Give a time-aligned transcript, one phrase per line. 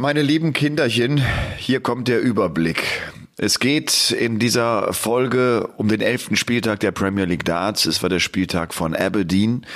[0.00, 1.22] Meine lieben Kinderchen,
[1.58, 3.02] hier kommt der Überblick.
[3.36, 7.84] Es geht in dieser Folge um den elften Spieltag der Premier League Darts.
[7.84, 9.66] Es war der Spieltag von Aberdeen.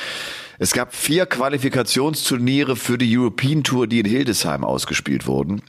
[0.59, 5.61] Es gab vier Qualifikationsturniere für die European Tour, die in Hildesheim ausgespielt wurden.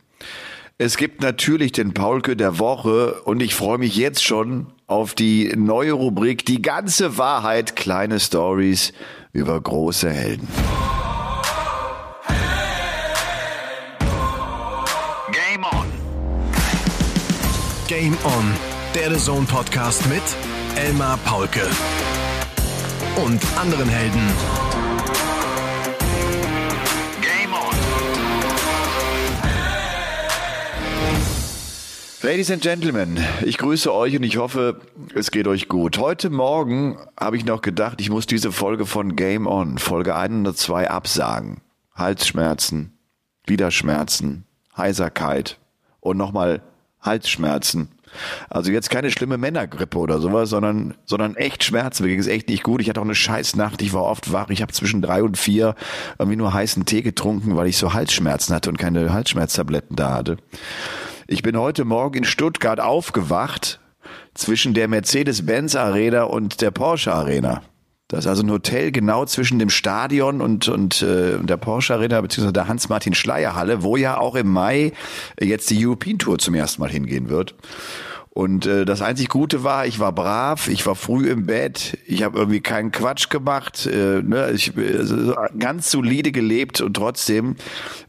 [0.78, 5.51] Es gibt natürlich den Paulke der Woche und ich freue mich jetzt schon auf die
[5.58, 8.94] neue Rubrik Die ganze Wahrheit, kleine Stories
[9.33, 10.47] über große Helden.
[17.88, 18.53] Game On,
[18.95, 20.23] der The Zone Podcast mit
[20.76, 21.62] Elmar Paulke
[23.23, 24.21] und anderen Helden.
[27.21, 27.76] Game On.
[32.23, 34.81] Ladies and Gentlemen, ich grüße euch und ich hoffe,
[35.13, 35.99] es geht euch gut.
[35.99, 40.90] Heute Morgen habe ich noch gedacht, ich muss diese Folge von Game On, Folge 102,
[40.90, 41.62] absagen.
[41.93, 42.98] Halsschmerzen,
[43.45, 44.45] Gliederschmerzen,
[44.76, 45.59] Heiserkeit
[45.99, 46.63] und nochmal
[47.05, 47.89] Halsschmerzen.
[48.49, 52.03] Also jetzt keine schlimme Männergrippe oder sowas, sondern, sondern echt Schmerzen.
[52.03, 52.81] Mir ging es echt nicht gut.
[52.81, 53.81] Ich hatte auch eine Scheißnacht.
[53.81, 54.49] Ich war oft wach.
[54.49, 55.75] Ich habe zwischen drei und vier
[56.17, 60.37] irgendwie nur heißen Tee getrunken, weil ich so Halsschmerzen hatte und keine Halsschmerztabletten da hatte.
[61.27, 63.79] Ich bin heute Morgen in Stuttgart aufgewacht
[64.34, 67.64] zwischen der Mercedes-Benz Arena und der Porsche Arena.
[68.08, 72.22] Das ist also ein Hotel genau zwischen dem Stadion und, und äh, der Porsche Arena
[72.22, 74.94] beziehungsweise der Hans-Martin Schleier Halle, wo ja auch im Mai
[75.39, 77.56] jetzt die European Tour zum ersten Mal hingehen wird.
[78.30, 82.22] Und äh, das einzig Gute war, ich war brav, ich war früh im Bett, ich
[82.22, 85.06] habe irgendwie keinen Quatsch gemacht, äh, ne, ich äh,
[85.58, 87.56] ganz solide gelebt und trotzdem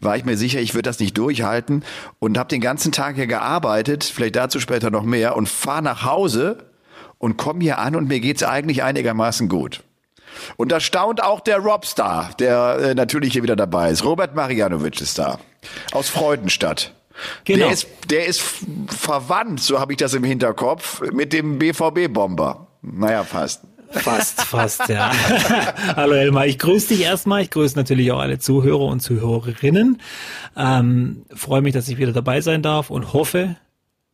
[0.01, 1.85] war ich mir sicher, ich würde das nicht durchhalten
[2.19, 6.05] und habe den ganzen Tag hier gearbeitet, vielleicht dazu später noch mehr und fahr nach
[6.05, 6.59] Hause
[7.19, 9.83] und komme hier an und mir geht's eigentlich einigermaßen gut.
[10.57, 14.05] Und da staunt auch der Robstar, der äh, natürlich hier wieder dabei ist.
[14.05, 15.39] Robert Marianovic ist da.
[15.93, 16.93] Aus Freudenstadt.
[17.45, 17.65] Genau.
[17.65, 18.43] Der ist, der ist
[18.89, 22.67] verwandt, so habe ich das im Hinterkopf, mit dem BVB-Bomber.
[22.83, 23.63] Naja, fast.
[23.91, 25.13] Fast, fast, ja.
[25.97, 27.43] Hallo Elmar, ich grüße dich erstmal.
[27.43, 30.03] Ich grüße natürlich auch alle Zuhörer und Zuhörerinnen.
[30.57, 33.57] Ähm, freue mich, dass ich wieder dabei sein darf und hoffe,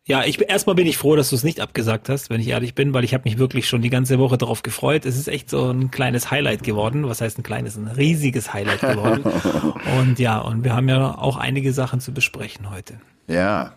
[0.05, 2.75] ja, ich erstmal bin ich froh, dass du es nicht abgesagt hast, wenn ich ehrlich
[2.75, 5.07] bin, weil ich habe mich wirklich schon die ganze Woche darauf gefreut.
[5.07, 7.09] Es ist echt so ein kleines Highlight geworden.
[7.09, 9.23] Was heißt ein kleines, ein riesiges Highlight geworden.
[10.01, 12.95] und ja, und wir haben ja auch einige Sachen zu besprechen heute.
[13.29, 13.75] Ja.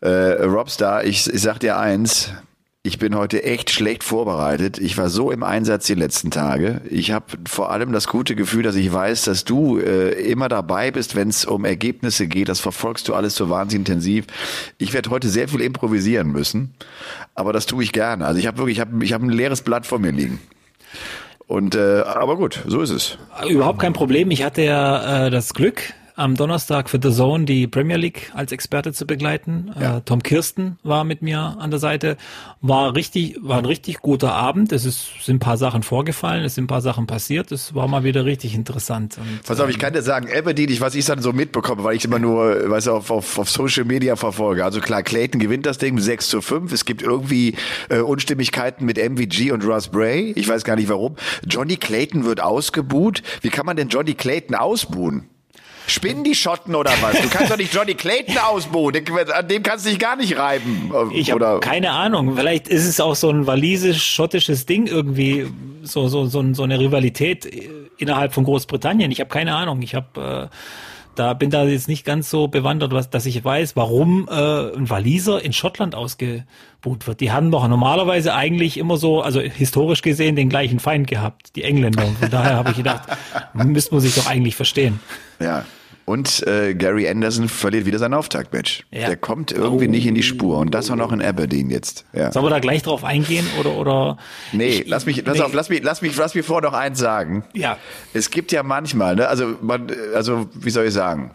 [0.00, 2.32] Äh, Robstar, ich, ich sag dir eins,
[2.86, 4.78] ich bin heute echt schlecht vorbereitet.
[4.78, 6.80] Ich war so im Einsatz die letzten Tage.
[6.88, 10.92] Ich habe vor allem das gute Gefühl, dass ich weiß, dass du äh, immer dabei
[10.92, 12.48] bist, wenn es um Ergebnisse geht.
[12.48, 14.26] Das verfolgst du alles so wahnsinnig intensiv.
[14.78, 16.74] Ich werde heute sehr viel improvisieren müssen,
[17.34, 18.24] aber das tue ich gerne.
[18.24, 20.38] Also ich habe wirklich, ich habe ich hab ein leeres Blatt vor mir liegen.
[21.48, 23.18] Und äh, aber gut, so ist es.
[23.48, 24.30] Überhaupt kein Problem.
[24.30, 28.50] Ich hatte ja äh, das Glück, am Donnerstag für The Zone die Premier League als
[28.50, 29.70] Experte zu begleiten.
[29.78, 29.98] Ja.
[29.98, 32.16] Äh, Tom Kirsten war mit mir an der Seite.
[32.62, 34.72] War richtig, war ein richtig guter Abend.
[34.72, 37.52] Es ist, sind ein paar Sachen vorgefallen, es sind ein paar Sachen passiert.
[37.52, 39.18] Es war mal wieder richtig interessant.
[39.18, 41.84] Und, Pass auf, ich ähm, kann dir sagen, Aberdeen, ich, was ich dann so mitbekomme,
[41.84, 44.64] weil ich immer nur, weißt du, auf, auf, auf Social Media verfolge.
[44.64, 46.72] Also klar, Clayton gewinnt das Ding 6 zu 5.
[46.72, 47.56] Es gibt irgendwie
[47.90, 50.32] äh, Unstimmigkeiten mit MVG und Russ Bray.
[50.34, 51.16] Ich weiß gar nicht warum.
[51.46, 53.22] Johnny Clayton wird ausgebuht.
[53.42, 55.28] Wie kann man denn Johnny Clayton ausbuhen?
[55.86, 57.20] Spinnen die Schotten oder was?
[57.20, 58.96] Du kannst doch nicht Johnny Clayton ausbuhen.
[59.32, 60.90] An dem kannst du dich gar nicht reiben.
[61.12, 62.36] Ich habe keine Ahnung.
[62.36, 65.46] Vielleicht ist es auch so ein walisisch-schottisches Ding irgendwie,
[65.82, 67.46] so, so, so, so eine Rivalität
[67.98, 69.10] innerhalb von Großbritannien.
[69.10, 69.80] Ich habe keine Ahnung.
[69.82, 70.56] Ich habe äh,
[71.16, 74.32] da bin da jetzt nicht ganz so bewandert, was, dass ich weiß, warum äh,
[74.76, 77.20] ein Waliser in Schottland ausgebuht wird.
[77.20, 81.64] Die haben doch normalerweise eigentlich immer so, also historisch gesehen, den gleichen Feind gehabt, die
[81.64, 82.06] Engländer.
[82.06, 83.08] Und von daher habe ich gedacht,
[83.54, 85.00] müsste man sich doch eigentlich verstehen.
[85.40, 85.64] Ja,
[86.06, 88.86] und äh, Gary Anderson verliert wieder sein Auftaktmatch.
[88.92, 89.08] Ja.
[89.08, 89.90] Der kommt irgendwie oh.
[89.90, 90.58] nicht in die Spur.
[90.58, 92.04] Und das auch noch in Aberdeen jetzt.
[92.12, 92.30] Ja.
[92.30, 94.16] Sollen wir da gleich drauf eingehen oder oder?
[94.52, 95.42] Nee, ich, lass mich, lass, nee.
[95.42, 97.44] Auf, lass mich, lass mich, lass mich vor noch eins sagen.
[97.54, 97.76] Ja.
[98.14, 101.34] Es gibt ja manchmal, ne, also man, also wie soll ich sagen,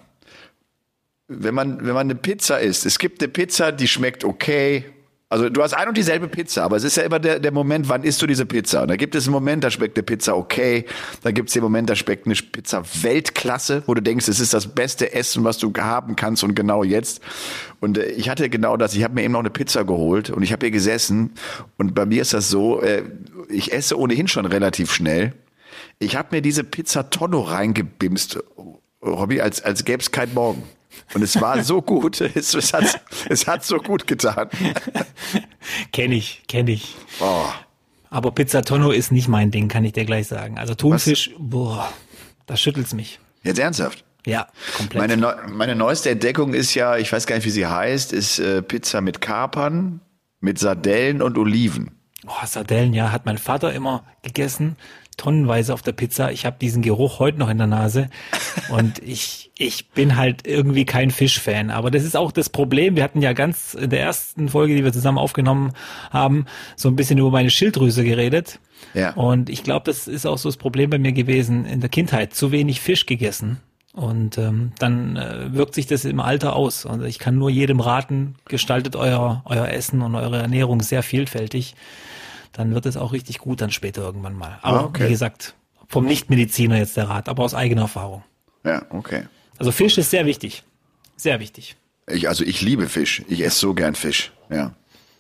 [1.27, 4.85] wenn man wenn man eine Pizza isst, es gibt eine Pizza, die schmeckt okay,
[5.31, 7.87] also du hast ein und dieselbe Pizza, aber es ist ja immer der, der Moment,
[7.87, 8.81] wann isst du diese Pizza?
[8.81, 10.83] Und da gibt es einen Moment, da schmeckt eine Pizza okay.
[11.23, 14.53] Da gibt es den Moment, da schmeckt eine Pizza Weltklasse, wo du denkst, es ist
[14.53, 17.21] das beste Essen, was du haben kannst und genau jetzt.
[17.79, 18.93] Und äh, ich hatte genau das.
[18.93, 21.31] Ich habe mir eben noch eine Pizza geholt und ich habe hier gesessen.
[21.77, 23.03] Und bei mir ist das so, äh,
[23.47, 25.31] ich esse ohnehin schon relativ schnell.
[25.97, 28.43] Ich habe mir diese Pizza Tonno reingebimst,
[29.01, 30.63] Robby, als, als gäbe es keinen Morgen.
[31.13, 34.49] Und es war so gut, es, es, hat, es hat so gut getan.
[35.91, 36.95] kenn ich, kenn ich.
[37.19, 37.45] Oh.
[38.09, 40.57] Aber Pizza Tonno ist nicht mein Ding, kann ich dir gleich sagen.
[40.57, 41.37] Also Thunfisch, Was?
[41.39, 41.93] boah,
[42.45, 43.19] da schüttelt's mich.
[43.43, 44.03] Jetzt ernsthaft?
[44.25, 44.47] Ja,
[44.77, 45.01] komplett.
[45.01, 48.39] Meine, neu, meine neueste Entdeckung ist ja, ich weiß gar nicht, wie sie heißt, ist
[48.39, 50.01] äh, Pizza mit Kapern,
[50.39, 51.91] mit Sardellen und Oliven.
[52.27, 54.75] Oh, Sardellen, ja, hat mein Vater immer gegessen,
[55.21, 56.31] tonnenweise auf der Pizza.
[56.31, 58.09] Ich habe diesen Geruch heute noch in der Nase
[58.69, 61.69] und ich, ich bin halt irgendwie kein Fischfan.
[61.69, 62.95] Aber das ist auch das Problem.
[62.95, 65.73] Wir hatten ja ganz in der ersten Folge, die wir zusammen aufgenommen
[66.09, 68.59] haben, so ein bisschen über meine Schilddrüse geredet.
[68.95, 69.13] Ja.
[69.13, 72.33] Und ich glaube, das ist auch so das Problem bei mir gewesen in der Kindheit.
[72.33, 73.59] Zu wenig Fisch gegessen.
[73.93, 76.87] Und ähm, dann äh, wirkt sich das im Alter aus.
[76.87, 81.75] Also ich kann nur jedem raten, gestaltet euer, euer Essen und eure Ernährung sehr vielfältig.
[82.53, 84.59] Dann wird es auch richtig gut dann später irgendwann mal.
[84.61, 85.05] Aber Ah, okay.
[85.05, 85.55] wie gesagt,
[85.87, 88.23] vom Nichtmediziner jetzt der Rat, aber aus eigener Erfahrung.
[88.63, 89.23] Ja, okay.
[89.57, 90.63] Also Fisch ist sehr wichtig.
[91.15, 91.75] Sehr wichtig.
[92.07, 93.23] Ich, also ich liebe Fisch.
[93.27, 94.31] Ich esse so gern Fisch.
[94.49, 94.73] Ja.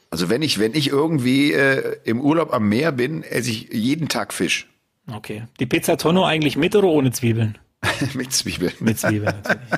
[0.09, 4.09] Also wenn ich, wenn ich irgendwie äh, im Urlaub am Meer bin, esse ich jeden
[4.09, 4.67] Tag Fisch.
[5.11, 5.43] Okay.
[5.59, 7.57] Die Pizza Tonno eigentlich mit oder ohne Zwiebeln?
[8.13, 8.73] mit Zwiebeln.
[8.79, 9.69] Mit Zwiebeln natürlich.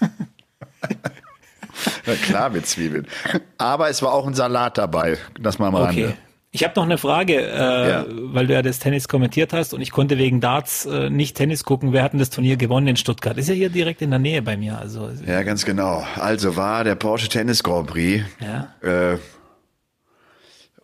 [2.06, 3.06] Na klar, mit Zwiebeln.
[3.58, 5.18] Aber es war auch ein Salat dabei.
[5.40, 6.04] Das mal am Okay.
[6.04, 6.18] Rande.
[6.54, 8.04] Ich habe noch eine Frage, äh, Ja.
[8.08, 11.64] weil du ja das Tennis kommentiert hast und ich konnte wegen Darts äh, nicht Tennis
[11.64, 11.94] gucken.
[11.94, 13.38] Wer hat denn das Turnier gewonnen in Stuttgart?
[13.38, 14.78] Ist ja hier direkt in der Nähe bei mir.
[14.78, 16.06] Also Ja, ganz genau.
[16.16, 18.24] Also war der Porsche Tennis Grand Prix.
[18.38, 18.68] ja.
[18.82, 19.18] Äh,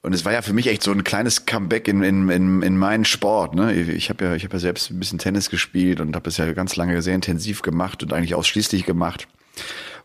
[0.00, 2.78] und es war ja für mich echt so ein kleines Comeback in, in, in, in
[2.78, 3.54] meinen Sport.
[3.54, 3.74] Ne?
[3.74, 6.50] Ich habe ja, ich hab ja selbst ein bisschen Tennis gespielt und habe das ja
[6.52, 9.26] ganz lange sehr intensiv gemacht und eigentlich ausschließlich gemacht.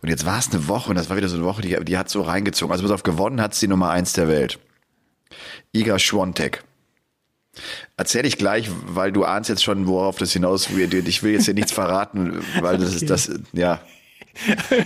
[0.02, 1.98] Und jetzt war es eine Woche und das war wieder so eine Woche, die, die
[1.98, 2.72] hat so reingezogen.
[2.74, 4.60] Also pass auf, gewonnen hat's die Nummer eins der Welt.
[5.72, 6.64] Iga Schwontek.
[7.98, 10.94] Erzähl ich gleich, weil du ahnst jetzt schon, worauf das hinaus wird.
[10.94, 13.80] Ich will jetzt hier nichts verraten, weil das ist das, ja.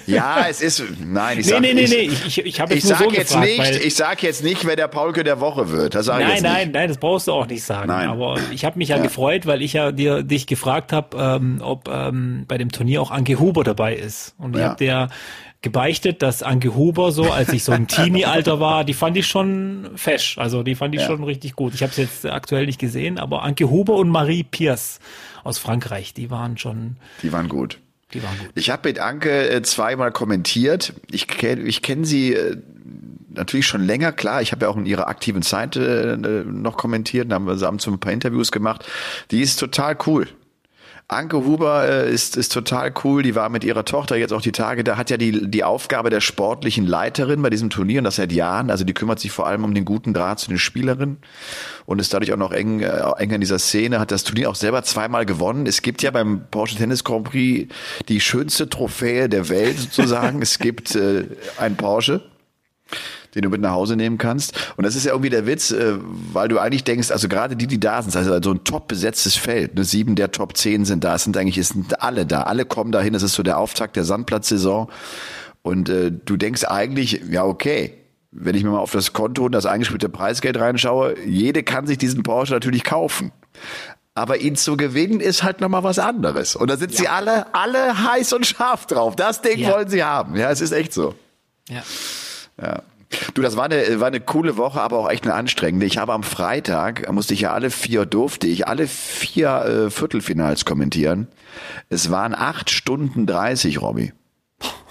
[0.05, 2.73] Ja, es ist, nein, ich Nee, sag, nee, nee, ich, nee, ich, ich, ich habe
[2.75, 5.69] jetzt sag so jetzt gefragt, nicht, ich sag jetzt nicht, wer der Paulke der Woche
[5.71, 5.95] wird.
[5.95, 6.73] Das sage ich Nein, jetzt nein, nicht.
[6.75, 7.88] nein, das brauchst du auch nicht sagen.
[7.88, 8.09] Nein.
[8.09, 9.03] Aber ich habe mich ja, Ja.
[9.03, 13.11] gefreut, weil ich ja dir dich gefragt habe, ähm, ob ähm, bei dem Turnier auch
[13.11, 14.35] Anke Huber dabei ist.
[14.38, 14.69] Und ich Ja.
[14.69, 15.09] habe dir
[15.61, 19.89] gebeichtet, dass Anke Huber so, als ich so im Teenie-Alter war, die fand ich schon
[19.95, 20.38] fesch.
[20.38, 21.07] Also die fand ich Ja.
[21.07, 21.73] schon richtig gut.
[21.73, 24.99] Ich habe es jetzt aktuell nicht gesehen, aber Anke Huber und Marie Pierce
[25.44, 27.79] aus Frankreich, die waren schon, Die waren gut.
[28.13, 28.50] Die waren gut.
[28.56, 30.94] Ich habe mit Anke äh, zweimal kommentiert.
[31.12, 32.57] Ich kenne ich kenn sie äh,
[33.30, 34.42] natürlich schon länger, klar.
[34.42, 37.31] Ich habe ja auch in ihrer aktiven Zeit äh, noch kommentiert.
[37.31, 38.86] Da haben wir zusammen ein paar Interviews gemacht.
[39.31, 40.27] Die ist total cool.
[41.09, 43.24] Anke Huber äh, ist, ist total cool.
[43.24, 46.09] Die war mit ihrer Tochter jetzt auch die Tage, da hat ja die, die Aufgabe
[46.09, 48.69] der sportlichen Leiterin bei diesem Turnier und das seit Jahren.
[48.69, 51.19] Also die kümmert sich vor allem um den guten Draht zu den Spielerinnen
[51.86, 54.56] und ist dadurch auch noch eng, äh, eng in dieser Szene, hat das Turnier auch
[54.56, 55.65] selber zweimal gewonnen.
[55.65, 57.74] Es gibt ja beim Porsche Tennis Grand Prix
[58.09, 60.42] die schönste Trophäe der Welt sozusagen.
[60.42, 61.24] es gibt äh,
[61.57, 62.21] ein Porsche
[63.36, 64.54] den du mit nach Hause nehmen kannst.
[64.78, 65.95] Und das ist ja irgendwie der Witz, äh,
[66.34, 69.36] weil du eigentlich denkst, also gerade die, die da sind, also so ein top besetztes
[69.36, 72.44] Feld, ne, sieben der Top 10 sind da, es sind eigentlich es sind alle da,
[72.44, 74.89] alle kommen dahin, das ist so der Auftakt der Sandplatzsaison.
[75.62, 77.94] Und äh, du denkst eigentlich, ja okay,
[78.31, 81.98] wenn ich mir mal auf das Konto und das eingespielte Preisgeld reinschaue, jede kann sich
[81.98, 83.31] diesen Porsche natürlich kaufen.
[84.13, 86.56] Aber ihn zu gewinnen ist halt nochmal was anderes.
[86.56, 89.16] Und da sind sie alle, alle heiß und scharf drauf.
[89.16, 89.74] Das Ding Ja.
[89.74, 90.36] wollen sie haben.
[90.36, 91.13] Ja, es ist echt so.
[91.69, 91.83] Ja.
[92.62, 92.81] Ja.
[93.33, 95.86] Du, das war eine, war eine coole Woche, aber auch echt eine anstrengende.
[95.86, 100.65] Ich habe am Freitag, musste ich ja alle vier, durfte ich alle vier äh, Viertelfinals
[100.65, 101.27] kommentieren.
[101.89, 104.12] Es waren acht Stunden dreißig, Robby.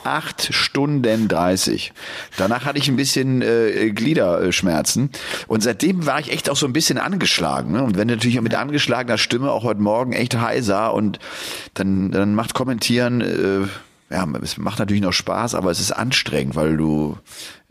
[0.05, 1.93] Acht Stunden dreißig.
[2.39, 5.11] Danach hatte ich ein bisschen äh, Gliederschmerzen
[5.49, 7.73] und seitdem war ich echt auch so ein bisschen angeschlagen.
[7.73, 7.83] Ne?
[7.83, 11.19] Und wenn natürlich mit angeschlagener Stimme auch heute Morgen echt heiser und
[11.75, 13.69] dann, dann macht Kommentieren, äh,
[14.11, 17.19] ja, es macht natürlich noch Spaß, aber es ist anstrengend, weil du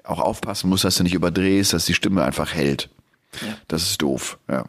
[0.03, 2.89] auch aufpassen musst, dass du nicht überdrehst, dass die Stimme einfach hält.
[3.67, 4.65] Das ist doof, ja.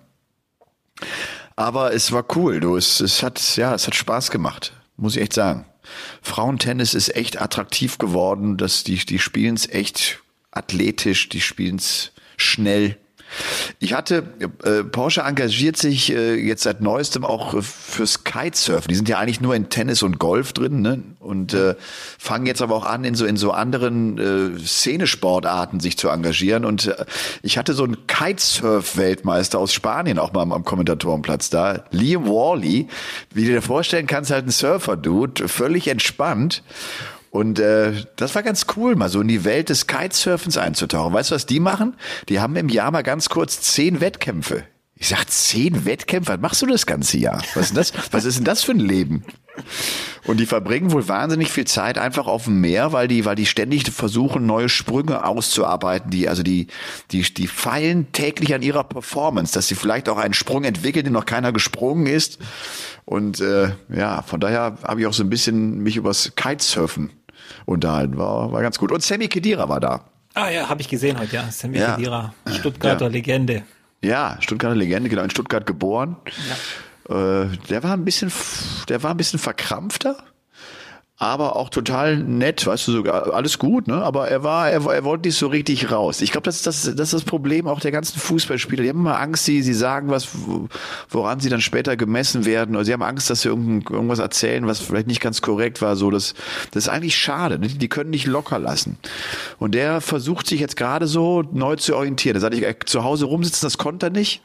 [1.55, 2.77] Aber es war cool, du.
[2.77, 5.67] Es, es hat, ja, es hat Spaß gemacht, muss ich echt sagen.
[6.21, 10.21] Frauentennis ist echt attraktiv geworden, dass die, die spielen's echt
[10.51, 12.99] athletisch, die spielen's schnell.
[13.79, 14.25] Ich hatte,
[14.63, 18.89] äh, Porsche engagiert sich äh, jetzt seit neuestem auch äh, fürs Kitesurfen.
[18.89, 21.03] Die sind ja eigentlich nur in Tennis und Golf drin, ne?
[21.21, 21.75] Und äh,
[22.19, 24.19] fangen jetzt aber auch an, in so in so anderen
[24.57, 26.65] äh, Szenesportarten sich zu engagieren.
[26.65, 27.05] Und äh,
[27.43, 32.89] ich hatte so einen Kitesurf-Weltmeister aus Spanien auch mal am, am Kommentatorenplatz da, Liam Worley.
[33.35, 36.63] Wie du dir vorstellen kannst, halt ein Surfer-Dude, völlig entspannt.
[37.31, 41.13] Und äh, das war ganz cool, mal so in die Welt des Kitesurfens einzutauchen.
[41.13, 41.95] Weißt du, was die machen?
[42.29, 44.65] Die haben im Jahr mal ganz kurz zehn Wettkämpfe
[44.99, 47.43] Ich sag, zehn Wettkämpfe, was machst du das ganze Jahr?
[47.55, 49.25] Was ist, das, was ist denn das für ein Leben?
[50.25, 53.45] Und die verbringen wohl wahnsinnig viel Zeit einfach auf dem Meer, weil die, weil die
[53.45, 56.11] ständig versuchen, neue Sprünge auszuarbeiten.
[56.11, 56.69] Die, also die,
[57.13, 61.13] die, die feilen täglich an ihrer Performance, dass sie vielleicht auch einen Sprung entwickeln, den
[61.13, 62.39] noch keiner gesprungen ist.
[63.05, 67.11] Und äh, ja, von daher habe ich auch so ein bisschen mich übers Kitesurfen
[67.67, 68.17] unterhalten.
[68.17, 68.93] War, war ganz gut.
[68.93, 70.05] Und Sammy Kedira war da.
[70.33, 71.51] Ah ja, habe ich gesehen heute, ja.
[71.51, 71.95] Sammy ja.
[71.95, 73.11] Kedira, Stuttgarter ja.
[73.11, 73.63] Legende.
[74.07, 76.17] Ja, Stuttgarter Legende, genau, in Stuttgart geboren.
[77.09, 77.43] Ja.
[77.43, 78.33] Äh, der war ein bisschen,
[78.89, 80.17] der war ein bisschen verkrampfter
[81.19, 84.03] aber auch total nett, weißt du, sogar alles gut, ne?
[84.03, 86.21] Aber er war, er, er wollte nicht so richtig raus.
[86.21, 88.83] Ich glaube, das ist das, das ist das Problem auch der ganzen Fußballspieler.
[88.83, 90.29] Die haben immer Angst, sie, sie sagen was,
[91.09, 94.81] woran sie dann später gemessen werden, oder sie haben Angst, dass sie irgendwas erzählen, was
[94.81, 95.97] vielleicht nicht ganz korrekt war.
[95.97, 96.35] So, das,
[96.73, 97.59] das ist eigentlich schade.
[97.59, 97.69] Ne?
[97.69, 98.99] Die können nicht locker lassen.
[99.59, 102.35] Und der versucht sich jetzt gerade so neu zu orientieren.
[102.35, 104.43] Da sagte ich, zu Hause rumsitzen, das konnte er nicht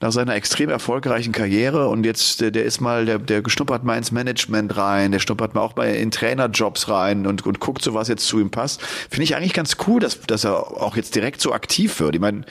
[0.00, 3.98] nach seiner extrem erfolgreichen Karriere und jetzt, der, der ist mal, der, der schnuppert mal
[3.98, 7.92] ins Management rein, der schnuppert mal auch bei in Trainerjobs rein und, und guckt so,
[7.92, 8.80] was jetzt zu ihm passt.
[8.82, 12.14] Finde ich eigentlich ganz cool, dass, dass er auch jetzt direkt so aktiv wird.
[12.14, 12.44] Ich meine,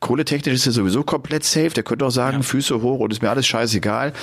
[0.00, 1.70] kohletechnisch ist er sowieso komplett safe.
[1.70, 2.42] Der könnte auch sagen, ja.
[2.42, 4.14] Füße hoch und ist mir alles scheißegal.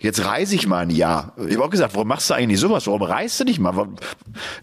[0.00, 1.34] Jetzt reise ich mal ein Jahr.
[1.46, 2.88] Ich habe auch gesagt, warum machst du eigentlich sowas?
[2.88, 3.86] Warum reist du nicht mal?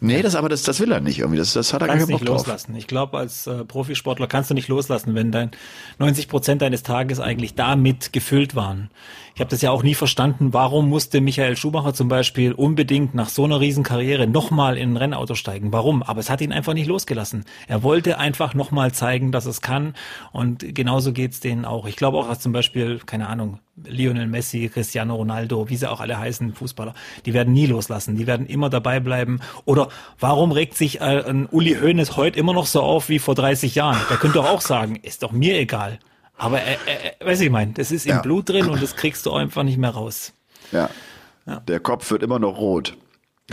[0.02, 1.38] Nee, das aber das, das will er nicht irgendwie.
[1.38, 2.76] Das, das hat er gar nicht Bock nicht loslassen.
[2.76, 5.52] Ich glaube, als äh, Profisportler kannst du nicht loslassen, wenn dein
[6.00, 8.90] 90 Prozent deines Tages eigentlich eigentlich damit gefüllt waren.
[9.36, 13.30] Ich habe das ja auch nie verstanden, warum musste Michael Schumacher zum Beispiel unbedingt nach
[13.30, 15.72] so einer Riesenkarriere nochmal in ein Rennauto steigen.
[15.72, 16.02] Warum?
[16.02, 17.46] Aber es hat ihn einfach nicht losgelassen.
[17.68, 19.94] Er wollte einfach nochmal zeigen, dass es kann.
[20.32, 21.86] Und genauso geht's denen auch.
[21.86, 26.00] Ich glaube auch, dass zum Beispiel, keine Ahnung, Lionel Messi, Cristiano Ronaldo, wie sie auch
[26.00, 26.96] alle heißen, Fußballer,
[27.28, 29.40] die werden nie loslassen, die werden immer dabei bleiben.
[29.66, 29.90] Oder
[30.20, 33.76] warum regt sich äh, ein Uli Hoeneß heute immer noch so auf wie vor 30
[33.76, 34.00] Jahren?
[34.10, 36.00] Der könnte doch auch sagen, ist doch mir egal.
[36.38, 36.74] Aber äh,
[37.20, 38.22] äh, weiß ich mein, das ist im ja.
[38.22, 40.34] Blut drin und das kriegst du einfach nicht mehr raus.
[40.72, 40.90] Ja.
[41.46, 41.60] ja.
[41.62, 42.96] Der Kopf wird immer noch rot.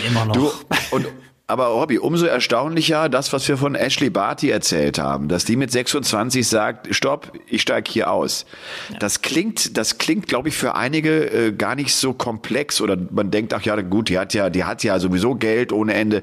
[0.07, 0.35] Immer noch.
[0.35, 0.51] Du,
[0.91, 1.07] und
[1.47, 5.71] aber Robby, umso erstaunlicher das, was wir von Ashley Barty erzählt haben, dass die mit
[5.71, 8.47] 26 sagt, stopp, ich steige hier aus.
[8.91, 8.99] Ja.
[8.99, 13.31] Das klingt, das klingt, glaube ich, für einige äh, gar nicht so komplex oder man
[13.31, 16.23] denkt, ach ja, gut, die hat ja, die hat ja sowieso Geld ohne Ende.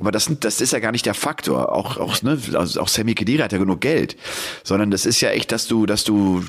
[0.00, 1.72] Aber das, das ist ja gar nicht der Faktor.
[1.72, 4.16] Auch, auch, ne, also auch Sammy Kedira hat ja genug Geld.
[4.64, 6.42] Sondern das ist ja echt, dass du, dass du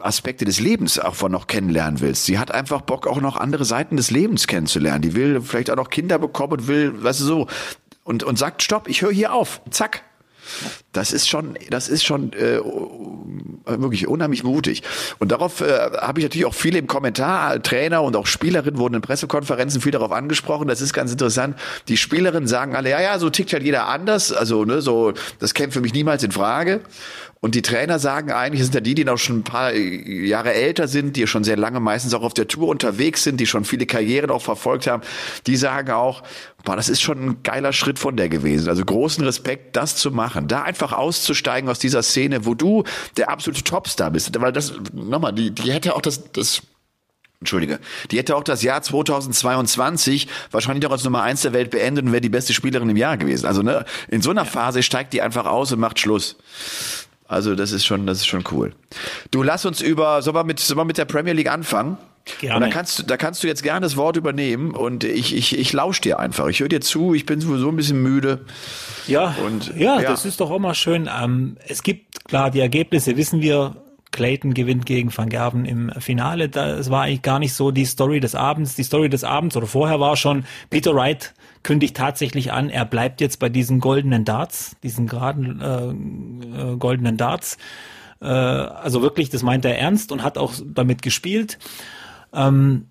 [0.00, 2.24] Aspekte des Lebens auch von noch kennenlernen willst.
[2.24, 5.02] Sie hat einfach Bock, auch noch andere Seiten des Lebens kennenzulernen.
[5.02, 7.46] Die will vielleicht auch noch Kinder bekommen und will, weißt du so,
[8.02, 9.60] und, und sagt, stopp, ich höre hier auf.
[9.70, 10.02] Zack.
[10.92, 12.60] Das ist schon, das ist schon äh,
[13.64, 14.82] wirklich unheimlich mutig.
[15.18, 18.94] Und darauf äh, habe ich natürlich auch viele im Kommentar, Trainer und auch Spielerinnen wurden
[18.94, 20.68] in Pressekonferenzen viel darauf angesprochen.
[20.68, 21.56] Das ist ganz interessant.
[21.88, 24.32] Die Spielerinnen sagen alle, ja, ja, so tickt halt jeder anders.
[24.32, 26.80] Also, ne, so, das käme für mich niemals in Frage.
[27.40, 30.88] Und die Trainer sagen eigentlich, sind ja die, die noch schon ein paar Jahre älter
[30.88, 33.86] sind, die schon sehr lange meistens auch auf der Tour unterwegs sind, die schon viele
[33.86, 35.02] Karrieren auch verfolgt haben,
[35.46, 36.24] die sagen auch,
[36.68, 38.68] boah, das ist schon ein geiler Schritt von der gewesen.
[38.68, 42.84] Also großen Respekt, das zu machen, da einfach auszusteigen aus dieser Szene, wo du
[43.16, 44.38] der absolute Topstar bist.
[44.38, 46.60] Weil das, nochmal, die, die hätte auch das, das
[47.40, 47.78] Entschuldige.
[48.10, 52.12] Die hätte auch das Jahr 2022 wahrscheinlich noch als Nummer eins der Welt beendet und
[52.12, 53.46] wäre die beste Spielerin im Jahr gewesen.
[53.46, 56.36] Also ne, in so einer Phase steigt die einfach aus und macht Schluss.
[57.26, 58.74] Also das ist schon, das ist schon cool.
[59.30, 61.96] Du lass uns über, sollen wir mit, sollen wir mit der Premier League anfangen?
[62.40, 62.56] Gerne.
[62.56, 65.58] Und da kannst, du, da kannst du jetzt gerne das Wort übernehmen und ich, ich,
[65.58, 66.46] ich lausche dir einfach.
[66.48, 68.44] Ich höre dir zu, ich bin sowieso ein bisschen müde.
[69.06, 71.08] Ja, und, ja, ja, das ist doch auch mal schön.
[71.22, 73.76] Ähm, es gibt, klar, die Ergebnisse wissen wir.
[74.10, 76.48] Clayton gewinnt gegen Van Gerven im Finale.
[76.48, 78.74] Das war eigentlich gar nicht so die Story des Abends.
[78.74, 83.20] Die Story des Abends oder vorher war schon Peter Wright kündigt tatsächlich an, er bleibt
[83.20, 87.58] jetzt bei diesen goldenen Darts, diesen geraden äh, äh, goldenen Darts.
[88.20, 91.58] Äh, also wirklich, das meint er ernst und hat auch damit gespielt.
[92.32, 92.86] Ähm,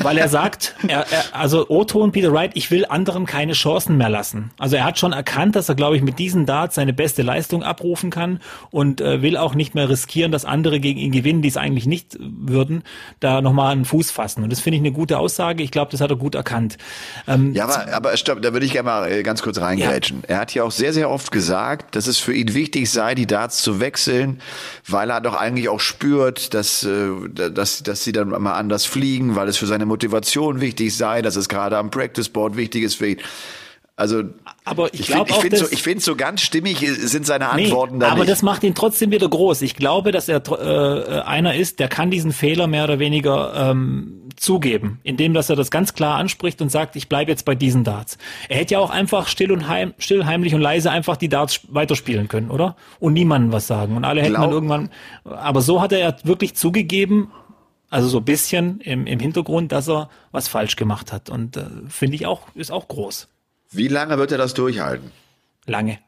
[0.00, 3.96] weil er sagt, er, er, also Otto und Peter Wright, ich will anderen keine Chancen
[3.96, 4.50] mehr lassen.
[4.58, 7.62] Also er hat schon erkannt, dass er, glaube ich, mit diesen Darts seine beste Leistung
[7.62, 11.48] abrufen kann und äh, will auch nicht mehr riskieren, dass andere gegen ihn gewinnen, die
[11.48, 12.82] es eigentlich nicht würden,
[13.20, 14.42] da nochmal einen Fuß fassen.
[14.42, 15.62] Und das finde ich eine gute Aussage.
[15.62, 16.76] Ich glaube, das hat er gut erkannt.
[17.26, 20.18] Ähm, ja, aber, aber stopp, da würde ich gerne mal äh, ganz kurz reingrätschen.
[20.22, 20.34] Ja.
[20.34, 23.26] Er hat ja auch sehr, sehr oft gesagt, dass es für ihn wichtig sei, die
[23.26, 24.40] Darts zu wechseln,
[24.86, 28.84] weil er doch eigentlich auch spürt, dass, äh, dass, dass sie dann mal anders das
[28.84, 32.82] Fliegen, weil es für seine Motivation wichtig sei, dass es gerade am Practice Board wichtig
[32.82, 33.18] ist für ihn.
[33.96, 34.24] Also,
[34.64, 37.98] aber ich, ich glaube ich finde so, ich finde so ganz stimmig sind seine Antworten
[37.98, 38.30] nee, da Aber nicht.
[38.30, 39.62] das macht ihn trotzdem wieder groß.
[39.62, 44.24] Ich glaube, dass er äh, einer ist, der kann diesen Fehler mehr oder weniger ähm,
[44.34, 47.84] zugeben, indem dass er das ganz klar anspricht und sagt, ich bleibe jetzt bei diesen
[47.84, 48.18] Darts.
[48.48, 51.60] Er hätte ja auch einfach still und heim, still, heimlich und leise einfach die Darts
[51.68, 52.74] weiterspielen können, oder?
[52.98, 53.96] Und niemandem was sagen.
[53.96, 54.90] Und alle hätten Glaub dann irgendwann.
[55.24, 57.30] Aber so hat er ja wirklich zugegeben,
[57.90, 61.30] also so ein bisschen im, im Hintergrund, dass er was falsch gemacht hat.
[61.30, 63.28] Und äh, finde ich auch, ist auch groß.
[63.70, 65.10] Wie lange wird er das durchhalten?
[65.66, 65.98] Lange.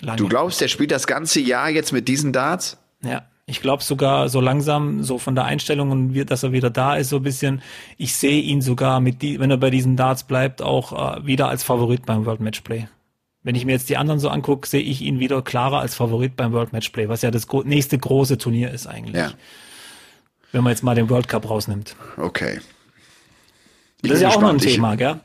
[0.00, 0.18] Lange.
[0.18, 2.78] Du glaubst, er spielt das ganze Jahr jetzt mit diesen Darts?
[3.02, 3.22] Ja.
[3.46, 6.96] Ich glaube sogar so langsam, so von der Einstellung und wie, dass er wieder da
[6.96, 7.62] ist, so ein bisschen.
[7.98, 11.48] Ich sehe ihn sogar mit die, wenn er bei diesen Darts bleibt, auch äh, wieder
[11.48, 12.86] als Favorit beim World Matchplay.
[13.42, 16.36] Wenn ich mir jetzt die anderen so angucke, sehe ich ihn wieder klarer als Favorit
[16.36, 19.16] beim World Matchplay, was ja das nächste große Turnier ist eigentlich.
[19.16, 19.32] Ja.
[20.52, 21.96] Wenn man jetzt mal den World Cup rausnimmt.
[22.16, 22.60] Okay.
[24.02, 25.20] Ich das ist ja auch noch ein Thema, gell?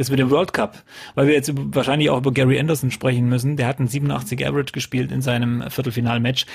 [0.00, 0.82] das mit dem World Cup,
[1.14, 3.58] weil wir jetzt wahrscheinlich auch über Gary Anderson sprechen müssen.
[3.58, 6.46] Der hat einen 87 Average gespielt in seinem Viertelfinalmatch.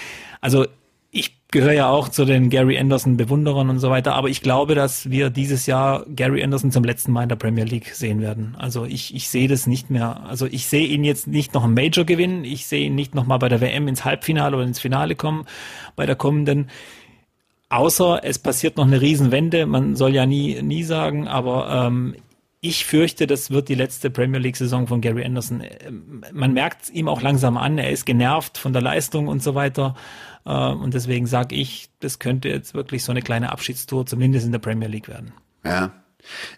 [0.41, 0.65] Also
[1.12, 4.74] ich gehöre ja auch zu den Gary Anderson Bewunderern und so weiter, aber ich glaube,
[4.74, 8.55] dass wir dieses Jahr Gary Anderson zum letzten Mal in der Premier League sehen werden.
[8.58, 10.25] Also ich, ich sehe das nicht mehr.
[10.27, 13.27] Also ich sehe ihn jetzt nicht noch im Major gewinnen, ich sehe ihn nicht noch
[13.27, 15.46] mal bei der WM ins Halbfinale oder ins Finale kommen,
[15.96, 16.70] bei der kommenden.
[17.75, 22.15] Außer es passiert noch eine Riesenwende, man soll ja nie, nie sagen, aber ähm,
[22.62, 25.62] ich fürchte, das wird die letzte Premier League-Saison von Gary Anderson.
[26.32, 29.94] Man merkt ihm auch langsam an, er ist genervt von der Leistung und so weiter.
[30.46, 34.53] Äh, und deswegen sage ich, das könnte jetzt wirklich so eine kleine Abschiedstour, zumindest in
[34.53, 35.34] der Premier League werden.
[35.65, 35.91] Ja.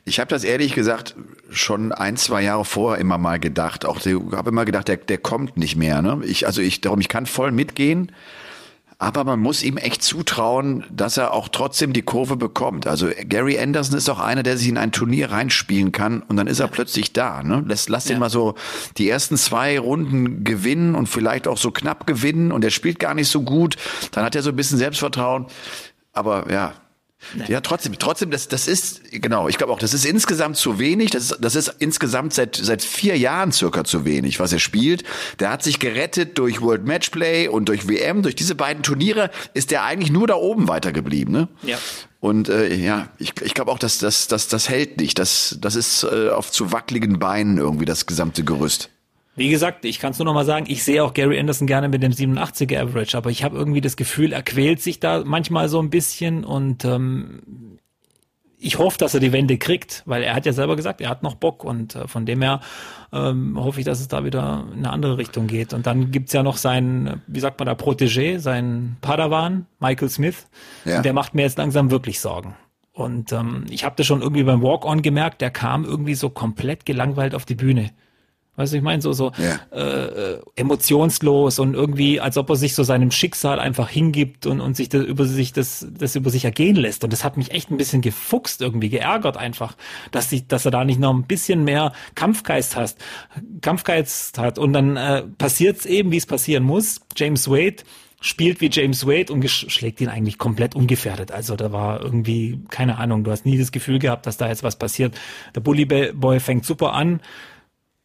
[0.06, 1.16] Ich habe das ehrlich gesagt
[1.50, 3.86] schon ein, zwei Jahre vorher immer mal gedacht.
[3.86, 6.04] Auch habe immer gedacht, der, der kommt nicht mehr.
[6.04, 6.22] Ne?
[6.26, 8.12] Ich, also ich, darum, ich kann voll mitgehen.
[9.00, 12.88] Aber man muss ihm echt zutrauen, dass er auch trotzdem die Kurve bekommt.
[12.88, 16.48] Also Gary Anderson ist auch einer, der sich in ein Turnier reinspielen kann und dann
[16.48, 17.44] ist er plötzlich da.
[17.44, 17.64] Ne?
[17.68, 18.16] Lass, lass ja.
[18.16, 18.56] den mal so
[18.98, 23.14] die ersten zwei Runden gewinnen und vielleicht auch so knapp gewinnen und er spielt gar
[23.14, 23.76] nicht so gut.
[24.14, 25.46] Dann hat er so ein bisschen Selbstvertrauen.
[26.14, 26.74] Aber ja,
[27.34, 27.48] Nein.
[27.50, 31.10] Ja, trotzdem, trotzdem, das, das ist, genau, ich glaube auch, das ist insgesamt zu wenig.
[31.10, 35.04] Das ist, das ist insgesamt seit, seit vier Jahren circa zu wenig, was er spielt.
[35.40, 38.22] Der hat sich gerettet durch World Matchplay und durch WM.
[38.22, 41.48] Durch diese beiden Turniere ist er eigentlich nur da oben weitergeblieben, ne?
[41.64, 41.78] Ja.
[42.20, 45.20] Und äh, ja, ich, ich glaube auch, dass das, das, das hält nicht.
[45.20, 48.90] Das, das ist äh, auf zu wackeligen Beinen irgendwie das gesamte Gerüst.
[49.38, 51.90] Wie gesagt, ich kann es nur noch mal sagen, ich sehe auch Gary Anderson gerne
[51.90, 55.70] mit dem 87er Average, aber ich habe irgendwie das Gefühl, er quält sich da manchmal
[55.70, 57.78] so ein bisschen und ähm,
[58.58, 61.22] ich hoffe, dass er die Wende kriegt, weil er hat ja selber gesagt, er hat
[61.22, 62.62] noch Bock und äh, von dem her
[63.14, 65.74] ähm, hoffe ich, dass es da wieder in eine andere Richtung geht.
[65.74, 70.48] Und dann gibt's ja noch seinen, wie sagt man da, Protégé, seinen Padawan, Michael Smith.
[70.86, 71.04] Ja.
[71.04, 72.56] Der macht mir jetzt langsam wirklich Sorgen.
[72.92, 76.88] Und ähm, ich habe das schon irgendwie beim Walk-On gemerkt, der kam irgendwie so komplett
[76.88, 77.92] gelangweilt auf die Bühne.
[78.58, 79.60] Weißt du, ich meine, so, so ja.
[79.72, 84.62] äh, äh, emotionslos und irgendwie, als ob er sich so seinem Schicksal einfach hingibt und,
[84.62, 87.04] und sich das über sich das, das über sich ergehen lässt.
[87.04, 89.78] Und das hat mich echt ein bisschen gefuchst, irgendwie, geärgert einfach,
[90.10, 92.96] dass sich, dass er da nicht noch ein bisschen mehr Kampfgeist hat,
[93.62, 94.58] Kampfgeist hat.
[94.58, 97.02] Und dann äh, passiert es eben, wie es passieren muss.
[97.16, 97.84] James Wade
[98.22, 101.32] spielt wie James Wade und schlägt ihn eigentlich komplett ungefährdet.
[101.32, 104.64] Also da war irgendwie, keine Ahnung, du hast nie das Gefühl gehabt, dass da jetzt
[104.64, 105.16] was passiert.
[105.54, 107.22] Der Bully Boy fängt super an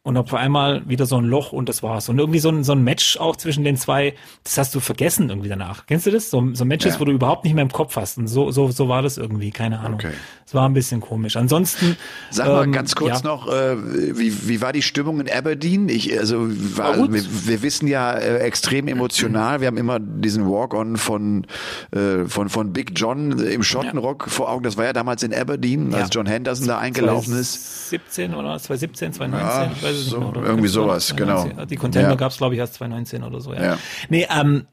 [0.05, 2.09] und auf einmal wieder so ein Loch und das war's.
[2.09, 5.29] Und irgendwie so ein, so ein Match auch zwischen den zwei, das hast du vergessen
[5.29, 5.85] irgendwie danach.
[5.85, 6.29] Kennst du das?
[6.29, 6.99] So, so Matches, ja.
[6.99, 8.17] wo du überhaupt nicht mehr im Kopf hast.
[8.17, 9.99] Und so, so, so war das irgendwie, keine Ahnung.
[9.99, 10.11] Okay.
[10.45, 11.37] Es war ein bisschen komisch.
[11.37, 11.95] Ansonsten.
[12.31, 13.29] Sag mal ähm, ganz kurz ja.
[13.29, 13.77] noch, äh,
[14.17, 15.87] wie, wie war die Stimmung in Aberdeen?
[15.87, 19.61] Ich, also, war, war wir, wir, wissen ja äh, extrem emotional.
[19.61, 21.47] Wir haben immer diesen Walk-on von,
[21.91, 24.31] äh, von, von Big John im Schottenrock ja.
[24.33, 24.63] vor Augen.
[24.63, 27.89] Das war ja damals in Aberdeen, als John Henderson da eingelaufen ist.
[27.89, 30.43] 2017 oder 2017, 2019, so, mehr.
[30.43, 31.47] Irgendwie sowas, genau.
[31.69, 32.15] Die Contender ja.
[32.15, 33.53] gab es, glaube ich, erst 2019 oder so.
[33.53, 33.63] Ja.
[33.63, 33.77] ja.
[34.09, 34.67] Nee, ähm,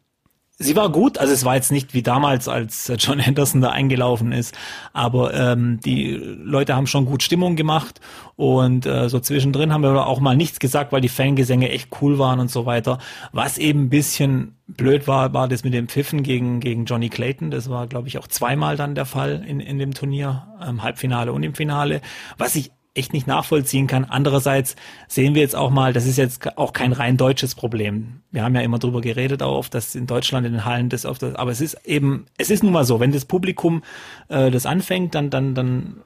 [0.61, 4.31] sie war gut, also es war jetzt nicht wie damals, als John Henderson da eingelaufen
[4.31, 4.57] ist,
[4.93, 8.01] aber ähm, die Leute haben schon gut Stimmung gemacht
[8.37, 12.19] und äh, so zwischendrin haben wir auch mal nichts gesagt, weil die Fangesänge echt cool
[12.19, 12.99] waren und so weiter.
[13.33, 17.51] Was eben ein bisschen blöd war, war das mit dem Pfiffen gegen, gegen Johnny Clayton.
[17.51, 21.33] Das war, glaube ich, auch zweimal dann der Fall in, in dem Turnier, im Halbfinale
[21.33, 22.03] und im Finale.
[22.37, 24.05] Was ich echt nicht nachvollziehen kann.
[24.05, 24.75] Andererseits
[25.07, 28.23] sehen wir jetzt auch mal, das ist jetzt auch kein rein deutsches Problem.
[28.33, 31.23] Wir haben ja immer drüber geredet auch, dass in Deutschland in den Hallen das oft,
[31.23, 33.83] aber es ist eben, es ist nun mal so, wenn das Publikum
[34.29, 36.03] äh, das anfängt, dann dann dann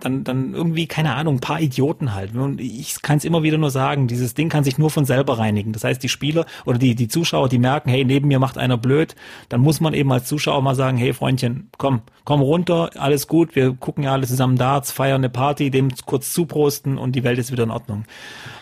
[0.00, 2.34] dann, dann irgendwie, keine Ahnung, ein paar Idioten halt.
[2.34, 5.38] Und ich kann es immer wieder nur sagen, dieses Ding kann sich nur von selber
[5.38, 5.72] reinigen.
[5.72, 8.76] Das heißt, die Spieler oder die, die Zuschauer, die merken, hey, neben mir macht einer
[8.76, 9.14] blöd,
[9.48, 13.56] dann muss man eben als Zuschauer mal sagen, hey Freundchen, komm, komm runter, alles gut,
[13.56, 17.38] wir gucken ja alle zusammen Darts, feiern eine Party, dem kurz zuprosten und die Welt
[17.38, 18.04] ist wieder in Ordnung.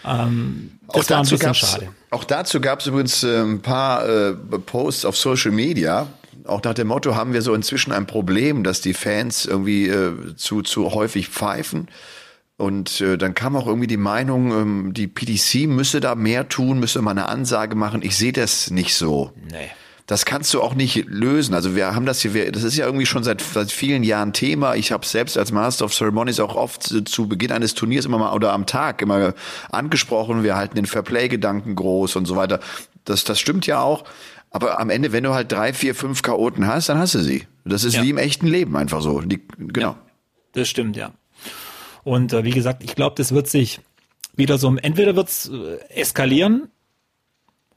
[0.05, 1.89] Ähm, das auch war ein bisschen schade.
[2.11, 6.07] Auch dazu gab es übrigens äh, ein paar äh, Posts auf Social Media
[6.45, 10.35] auch nach dem Motto haben wir so inzwischen ein Problem, dass die Fans irgendwie äh,
[10.37, 11.89] zu, zu häufig pfeifen.
[12.57, 16.79] Und äh, dann kam auch irgendwie die Meinung, ähm, die PDC müsse da mehr tun,
[16.79, 18.03] müsse mal eine Ansage machen.
[18.03, 19.33] Ich sehe das nicht so.
[19.51, 19.71] Nee.
[20.07, 21.55] Das kannst du auch nicht lösen.
[21.55, 24.35] Also wir haben das hier, wir, das ist ja irgendwie schon seit, seit vielen Jahren
[24.35, 24.75] Thema.
[24.75, 28.19] Ich habe selbst als Master of Ceremonies auch oft äh, zu Beginn eines Turniers immer
[28.19, 29.35] mal oder am Tag immer
[29.73, 30.45] angesprochen.
[30.45, 32.61] Wir halten den Fairplay-Gedanken groß und so weiter.
[33.05, 34.05] Das, das stimmt ja auch.
[34.55, 37.43] Aber am Ende, wenn du halt drei, vier, fünf Chaoten hast, dann hast du sie.
[37.65, 38.05] Das ist Ja.
[38.05, 39.21] wie im echten Leben einfach so.
[39.21, 39.89] Die, genau.
[39.91, 39.97] Ja.
[40.53, 41.11] Das stimmt, ja.
[42.05, 43.81] Und äh, wie gesagt, ich glaube, das wird sich
[44.37, 46.69] wieder so, entweder wird es äh, eskalieren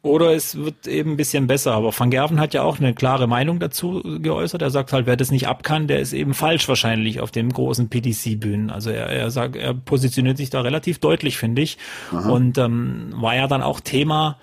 [0.03, 1.73] oder es wird eben ein bisschen besser.
[1.73, 4.61] Aber Van Gerven hat ja auch eine klare Meinung dazu geäußert.
[4.61, 7.51] Er sagt halt, wer das nicht ab kann, der ist eben falsch wahrscheinlich auf den
[7.51, 8.69] großen PDC-Bühnen.
[8.69, 11.79] Also er, er sagt, er positioniert sich da relativ deutlich, finde ich.
[12.11, 14.37] Und ähm, war ja dann auch Thema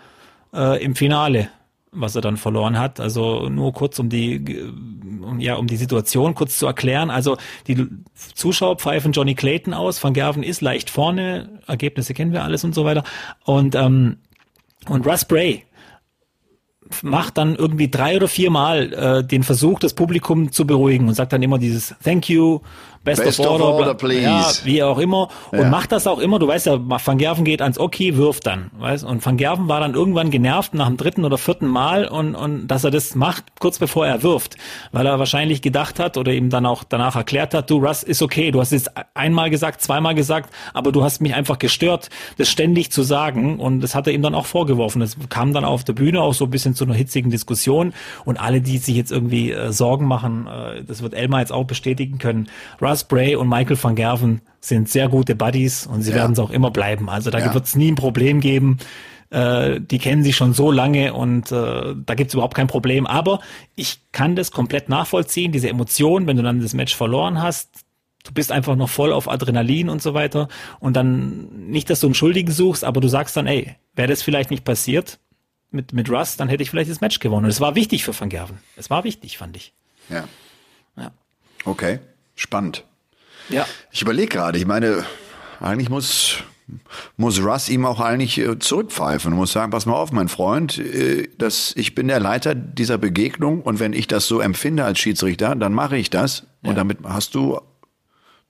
[0.52, 1.48] äh, im Finale
[1.94, 3.00] was er dann verloren hat.
[3.00, 4.44] Also nur kurz um die,
[5.38, 7.10] ja, um die Situation kurz zu erklären.
[7.10, 7.86] Also die
[8.34, 10.02] Zuschauer pfeifen Johnny Clayton aus.
[10.02, 11.60] Van Gerven ist leicht vorne.
[11.66, 13.04] Ergebnisse kennen wir alles und so weiter.
[13.44, 14.18] Und, ähm,
[14.88, 15.64] und Russ Bray
[17.02, 21.32] macht dann irgendwie drei oder viermal äh, den Versuch, das Publikum zu beruhigen und sagt
[21.32, 22.60] dann immer dieses Thank you,
[23.04, 24.22] Best, Best of of Order, order, bla- please.
[24.22, 25.68] ja, wie auch immer und Ja.
[25.68, 26.38] macht das auch immer.
[26.38, 29.04] Du weißt ja, Van Gerven geht ans Okay, wirft dann, weißt?
[29.04, 32.66] Und Van Gerven war dann irgendwann genervt nach dem dritten oder vierten Mal und und
[32.68, 34.56] dass er das macht kurz bevor er wirft,
[34.92, 38.22] weil er wahrscheinlich gedacht hat oder ihm dann auch danach erklärt hat, du Russ ist
[38.22, 42.48] okay, du hast es einmal gesagt, zweimal gesagt, aber du hast mich einfach gestört, das
[42.48, 45.00] ständig zu sagen und das hat er ihm dann auch vorgeworfen.
[45.00, 47.92] Das kam dann auf der Bühne auch so ein bisschen zu einer hitzigen Diskussion
[48.24, 51.64] und alle, die sich jetzt irgendwie äh, Sorgen machen, äh, das wird Elmar jetzt auch
[51.64, 52.48] bestätigen können.
[52.80, 56.16] Russ Bray und Michael van Gerven sind sehr gute Buddies und sie Ja.
[56.18, 57.08] werden es auch immer bleiben.
[57.10, 57.52] Also da Ja.
[57.52, 58.78] wird es nie ein Problem geben.
[59.30, 63.06] Äh, die kennen sich schon so lange und äh, da gibt es überhaupt kein Problem.
[63.06, 63.40] Aber
[63.74, 67.70] ich kann das komplett nachvollziehen, diese Emotionen, wenn du dann das Match verloren hast.
[68.22, 70.48] Du bist einfach noch voll auf Adrenalin und so weiter.
[70.78, 74.22] Und dann nicht, dass du einen Schuldigen suchst, aber du sagst dann, ey, wäre das
[74.22, 75.18] vielleicht nicht passiert
[75.70, 77.44] mit, mit Russ, dann hätte ich vielleicht das Match gewonnen.
[77.46, 78.58] Und es war wichtig für Van Gerven.
[78.76, 79.72] Es war wichtig, fand ich.
[80.08, 80.24] Ja.
[80.96, 81.10] Ja.
[81.64, 81.98] Okay.
[82.34, 82.84] Spannend.
[83.48, 83.66] Ja.
[83.90, 85.04] Ich überlege gerade, ich meine,
[85.60, 86.38] eigentlich muss,
[87.16, 90.78] muss Russ ihm auch eigentlich äh, zurückpfeifen und muss sagen, pass mal auf, mein Freund,
[90.78, 94.98] äh, dass ich bin der Leiter dieser Begegnung und wenn ich das so empfinde als
[94.98, 97.60] Schiedsrichter, dann mache ich das und damit hast du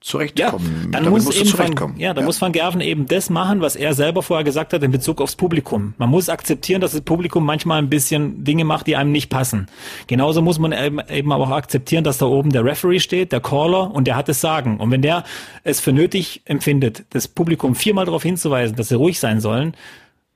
[0.04, 0.80] Ja, zurechtkommen.
[0.82, 1.94] dann damit muss musst eben du zurechtkommen.
[1.94, 4.82] Van, ja, dann muss Van Gerven eben das machen, was er selber vorher gesagt hat
[4.82, 5.94] in Bezug aufs Publikum.
[5.96, 9.66] Man muss akzeptieren, dass das Publikum manchmal ein bisschen Dinge macht, die einem nicht passen.
[10.06, 13.94] Genauso muss man eben aber auch akzeptieren, dass da oben der Referee steht, der Caller,
[13.94, 14.78] und der hat das Sagen.
[14.78, 15.24] Und wenn der
[15.62, 19.74] es für nötig empfindet, das Publikum viermal darauf hinzuweisen, dass sie ruhig sein sollen,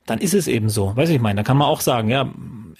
[0.06, 0.96] dann ist es eben so.
[0.96, 2.30] Weiß ich meine, da kann man auch sagen, ja,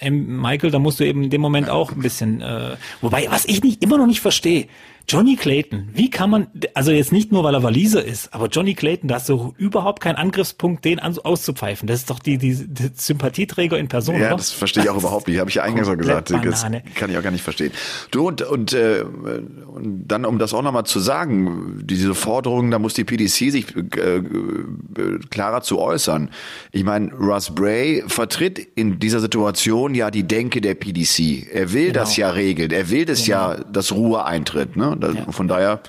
[0.00, 3.62] Michael, da musst du eben in dem Moment auch ein bisschen, äh, wobei, was ich
[3.62, 4.68] nicht immer noch nicht verstehe,
[5.10, 8.74] Johnny Clayton, wie kann man, also jetzt nicht nur, weil er Waliser ist, aber Johnny
[8.74, 11.86] Clayton, da hast du überhaupt keinen Angriffspunkt, den an, auszupfeifen.
[11.86, 14.36] Das ist doch die, die, die Sympathieträger in Person, Ja, oder?
[14.36, 15.38] das verstehe ich auch überhaupt nicht.
[15.38, 16.30] Habe ich ja eingangs gesagt.
[16.30, 16.82] Das Banane.
[16.94, 17.72] kann ich auch gar nicht verstehen.
[18.10, 19.02] Du und und, äh,
[19.66, 23.74] und dann, um das auch nochmal zu sagen, diese Forderungen, da muss die PDC sich
[23.76, 24.22] äh, äh,
[25.30, 26.30] klarer zu äußern.
[26.72, 31.46] Ich meine, Russ Bray vertritt in dieser Situation ja die Denke der PDC.
[31.52, 32.28] Er will das Genau.
[32.28, 32.70] ja regeln.
[32.72, 34.76] Er will das ja, dass Ruhe eintritt.
[34.76, 34.96] Ne?
[34.98, 35.80] Da, Von daher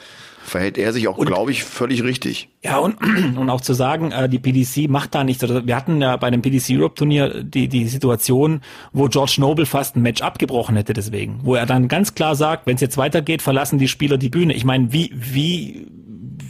[0.49, 2.49] verhält er sich auch, glaube ich, völlig richtig.
[2.63, 2.97] Ja, und,
[3.37, 5.43] und auch zu sagen, äh, die PDC macht da nichts.
[5.43, 9.65] Oder Wir hatten ja bei dem PDC Europe Turnier die, die Situation, wo George Noble
[9.65, 11.39] fast ein Match abgebrochen hätte deswegen.
[11.43, 14.53] Wo er dann ganz klar sagt, wenn es jetzt weitergeht, verlassen die Spieler die Bühne.
[14.53, 15.87] Ich meine, wie, wie,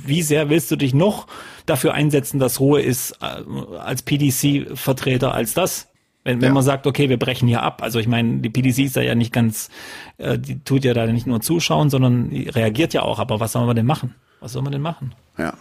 [0.05, 1.27] wie sehr willst du dich noch
[1.65, 5.87] dafür einsetzen, dass Ruhe ist äh, als PDC-Vertreter als das?
[6.23, 6.53] Wenn, wenn Ja.
[6.53, 7.81] man sagt, okay, wir brechen hier ab.
[7.81, 9.69] Also ich meine, die PDC ist da ja nicht ganz,
[10.17, 13.19] äh, die tut ja da nicht nur zuschauen, sondern reagiert ja auch.
[13.19, 14.15] Aber was soll man denn machen?
[14.41, 15.13] Was soll man denn machen?
[15.37, 15.53] Ja.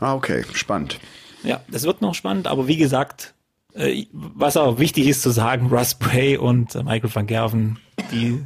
[0.00, 0.98] Ah, okay, spannend.
[1.44, 3.34] Ja, das wird noch spannend, aber wie gesagt,
[3.74, 7.78] äh, was auch wichtig ist zu sagen, Russ Bray und äh, Michael van Gerven,
[8.12, 8.44] die,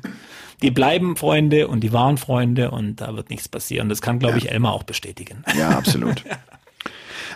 [0.60, 3.88] die bleiben Freunde und die waren Freunde und da wird nichts passieren.
[3.88, 5.44] Das kann, glaube ich, Elmar auch bestätigen.
[5.58, 6.22] Ja, absolut.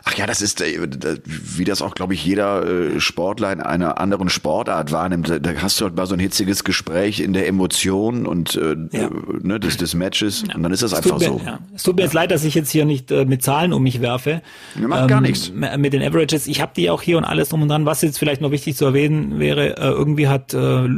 [0.04, 0.78] Ach ja, das ist, äh,
[1.24, 5.28] wie das auch, glaube ich, jeder äh, Sportler in einer anderen Sportart wahrnimmt.
[5.40, 9.10] Da- hast du halt mal so ein hitziges Gespräch in der Emotion und äh, Ja.
[9.42, 11.40] ne, des, des Matches und dann ist das Es einfach mir, so.
[11.44, 11.58] Ja.
[11.74, 14.42] Es tut mir jetzt leid, dass ich jetzt hier nicht mit Zahlen um mich werfe.
[14.80, 15.50] Ja, macht gar nichts.
[15.52, 16.46] Mit den Averages.
[16.46, 17.86] Ich habe die auch hier und alles drum und dran.
[17.86, 20.88] Was jetzt vielleicht noch wichtig zu erwähnen wäre, irgendwie hat äh,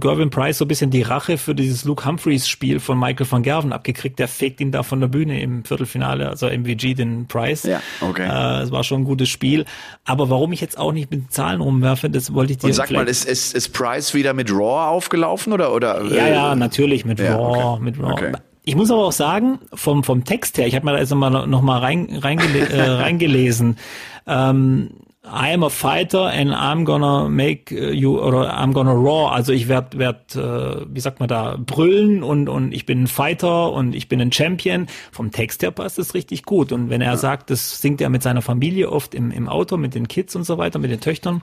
[0.00, 3.42] Gervin Price so ein bisschen die Rache für dieses Luke Humphreys Spiel von Michael van
[3.42, 4.18] Gerven abgekriegt.
[4.18, 7.64] Der fegt ihn da von der Bühne im Viertelfinale, also MVG den Price.
[7.64, 8.26] Ja, okay.
[8.30, 9.64] Äh, es war schon ein gutes Spiel.
[10.04, 12.90] Aber warum ich jetzt auch nicht mit Zahlen rumwerfe, das wollte ich dir Und sag
[12.90, 15.74] mal, ist, ist, ist Price wieder mit Raw aufgelaufen oder?
[15.74, 17.74] oder ja, ja, natürlich mit ja, Raw.
[17.74, 17.82] okay.
[17.82, 18.12] Mit Raw.
[18.12, 18.32] Okay.
[18.64, 21.46] Ich muss aber auch sagen, vom, vom Text her, ich habe mir da jetzt nochmal
[21.46, 23.78] noch mal rein, reingele äh, reingelesen.
[24.26, 24.90] Ähm,
[25.22, 29.30] I am a fighter and I'm gonna make you oder I'm gonna raw.
[29.30, 33.06] Also ich werd, werd äh, wie sagt man da, brüllen und, und ich bin ein
[33.06, 34.86] Fighter und ich bin ein Champion.
[35.12, 36.72] Vom Text her passt es richtig gut.
[36.72, 37.16] Und wenn er ja.
[37.18, 40.44] sagt, das singt er mit seiner Familie oft im, im Auto, mit den Kids und
[40.44, 41.42] so weiter, mit den Töchtern,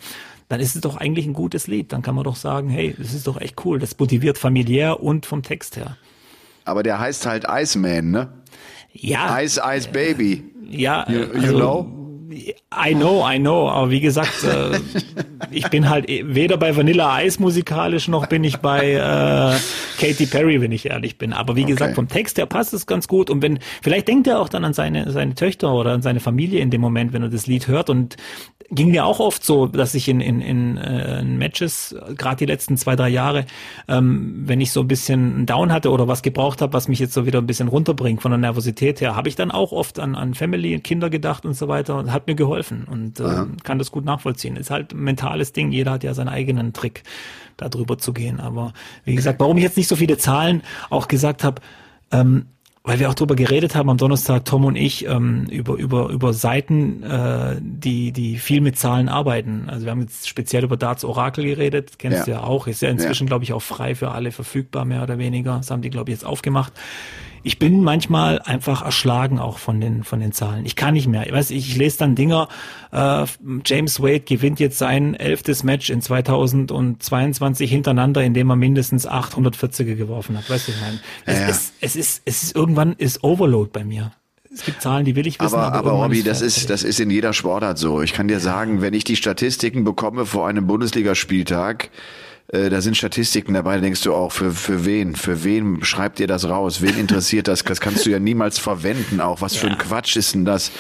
[0.50, 1.94] dann ist es doch eigentlich ein gutes Lied.
[1.94, 3.78] Dann kann man doch sagen, hey, das ist doch echt cool.
[3.78, 5.98] Das motiviert familiär und vom Text her.
[6.66, 8.30] Aber der heißt halt Iceman, ne?
[8.92, 9.40] Ja.
[9.40, 10.46] Ice, Ice Baby.
[10.68, 12.07] Ja, You, you also, know?
[12.30, 14.82] I know, I know, aber wie gesagt, äh,
[15.50, 19.62] ich bin halt weder bei Vanilla Ice musikalisch noch bin ich bei äh,
[19.96, 21.34] Katy Perry, wenn ich ehrlich bin.
[21.34, 21.72] Aber wie Okay.
[21.74, 24.66] gesagt, vom Text her passt es ganz gut und wenn vielleicht denkt er auch dann
[24.66, 27.68] an seine seine Töchter oder an seine Familie in dem Moment, wenn er das Lied
[27.68, 28.18] hört und
[28.70, 32.46] ging mir auch oft so, dass ich in in, in, äh, in Matches gerade die
[32.46, 33.46] letzten zwei drei Jahre,
[33.88, 37.00] ähm, wenn ich so ein bisschen einen Down hatte oder was gebraucht habe, was mich
[37.00, 40.00] jetzt so wieder ein bisschen runterbringt von der Nervosität her, habe ich dann auch oft
[40.00, 43.80] an an Family, Kinder gedacht und so weiter und hat mir geholfen und äh, kann
[43.80, 44.58] das gut nachvollziehen.
[44.58, 45.72] Ist halt ein mentales Ding.
[45.72, 47.04] Jeder hat ja seinen eigenen Trick,
[47.56, 48.40] da drüber zu gehen.
[48.40, 48.74] Aber
[49.06, 51.62] wie gesagt, warum ich jetzt nicht so viele Zahlen auch gesagt habe,
[52.12, 52.48] ähm,
[52.84, 56.32] weil wir auch drüber geredet haben am Donnerstag, Tom und ich, ähm, über, über, über
[56.34, 59.66] Seiten, äh, die, die viel mit Zahlen arbeiten.
[59.68, 62.24] Also wir haben jetzt speziell über Darts Oracle geredet, kennst Ja.
[62.24, 63.28] du ja auch, ist ja inzwischen, Ja.
[63.28, 65.58] glaube ich, auch frei für alle verfügbar, mehr oder weniger.
[65.58, 66.72] Das haben die, glaube ich, jetzt aufgemacht.
[67.48, 70.66] Ich bin manchmal einfach erschlagen auch von den, von den Zahlen.
[70.66, 71.26] Ich kann nicht mehr.
[71.28, 72.50] Ich weiß, ich, ich lese dann Dinger,
[72.92, 73.26] äh,
[73.66, 80.38] James Wade gewinnt jetzt sein elftes Match in 2022 hintereinander, indem er mindestens 840er geworfen
[80.38, 80.50] hat.
[80.50, 83.86] Weißt du, ich meine, es, Ja, es, es ist, es ist irgendwann ist Overload bei
[83.86, 84.12] mir.
[84.54, 85.56] Es gibt Zahlen, die will ich wissen.
[85.56, 88.02] Aber, aber irgendwann Robby, das ist, das ist in jeder Sportart so.
[88.02, 91.92] Ich kann dir sagen, wenn ich die Statistiken bekomme vor einem Bundesligaspieltag,
[92.50, 95.16] äh, da sind Statistiken dabei, da denkst du auch, für, für wen?
[95.16, 96.82] Für wen schreibt ihr das raus?
[96.82, 97.64] Wen interessiert das?
[97.64, 99.42] Das kannst du ja niemals verwenden auch.
[99.42, 99.80] Was für ein Ja.
[99.80, 100.72] Quatsch ist denn das?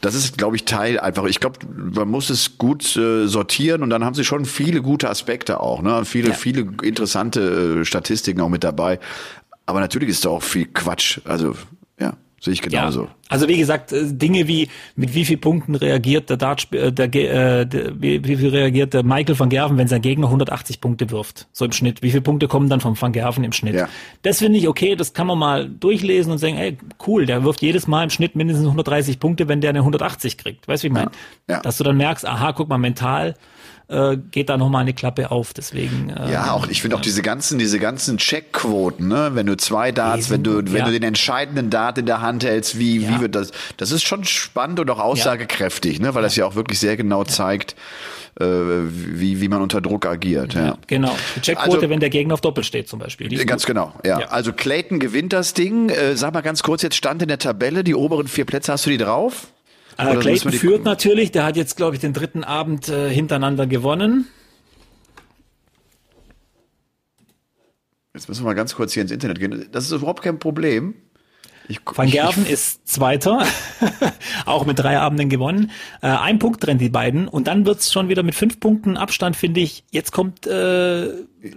[0.00, 1.24] Das ist, glaube ich, Teil einfach.
[1.24, 5.10] Ich glaube, man muss es gut äh, sortieren und dann haben sie schon viele gute
[5.10, 6.04] Aspekte auch, ne?
[6.04, 6.34] Viele, Ja.
[6.34, 8.98] viele interessante äh, Statistiken auch mit dabei.
[9.66, 11.20] Aber natürlich ist da auch viel Quatsch.
[11.24, 11.54] Also,
[12.00, 13.04] ja, sehe ich genauso.
[13.04, 13.08] Ja.
[13.28, 17.06] Also wie gesagt, äh, Dinge wie mit wie viel Punkten reagiert der Dart, äh, der,
[17.14, 21.10] äh, der wie, wie viel reagiert der Michael van Gerven, wenn sein Gegner 180 Punkte
[21.10, 22.02] wirft, so im Schnitt.
[22.02, 23.74] Wie viele Punkte kommen dann vom van Gerven im Schnitt?
[23.74, 23.88] Ja.
[24.22, 26.76] Das finde ich okay, das kann man mal durchlesen und sagen, ey,
[27.06, 30.66] cool, der wirft jedes Mal im Schnitt mindestens 130 Punkte, wenn der eine 180 kriegt.
[30.66, 31.12] Weißt du, wie ich meine?
[31.48, 31.60] Ja.
[31.60, 33.36] Dass du dann merkst, aha, guck mal, mental
[33.92, 35.52] äh, geht da nochmal eine Klappe auf.
[35.52, 39.30] Deswegen äh, Ja, auch ich finde auch diese ganzen, diese ganzen Checkquoten, ne?
[39.34, 40.84] Wenn du zwei Darts, wenn du, wenn ja.
[40.86, 43.10] du den entscheidenden Dart in der Hand hältst, wie, Ja.
[43.16, 43.52] wie wird das?
[43.76, 46.14] Das ist schon spannend und auch aussagekräftig, ne?
[46.14, 47.76] Weil das ja auch wirklich sehr genau zeigt,
[48.40, 50.54] äh, wie, wie man unter Druck agiert.
[50.54, 50.78] Ja.
[50.86, 51.14] Genau.
[51.36, 53.28] Die Checkquote, Also- wenn der Gegner auf Doppel steht zum Beispiel.
[53.44, 53.68] Ganz gut.
[53.68, 54.20] genau, ja.
[54.20, 54.26] Ja.
[54.28, 55.88] Also Clayton gewinnt das Ding.
[55.90, 58.86] Äh, sag mal ganz kurz, jetzt stand in der Tabelle, die oberen vier Plätze, hast
[58.86, 59.48] du die drauf?
[59.98, 64.26] Äh, Clayton führt natürlich, der hat jetzt, glaube ich, den dritten Abend äh, hintereinander gewonnen.
[68.14, 69.68] Jetzt müssen wir mal ganz kurz hier ins Internet gehen.
[69.72, 70.94] Das ist überhaupt kein Problem.
[71.68, 73.44] Ich, Van ich- Gerven ist Zweiter,
[74.46, 75.70] auch mit drei Abenden gewonnen.
[76.02, 79.36] Äh, ein Punkt trennt die beiden und dann wird's schon wieder mit fünf Punkten Abstand,
[79.36, 79.84] finde ich.
[79.90, 81.08] Jetzt kommt äh,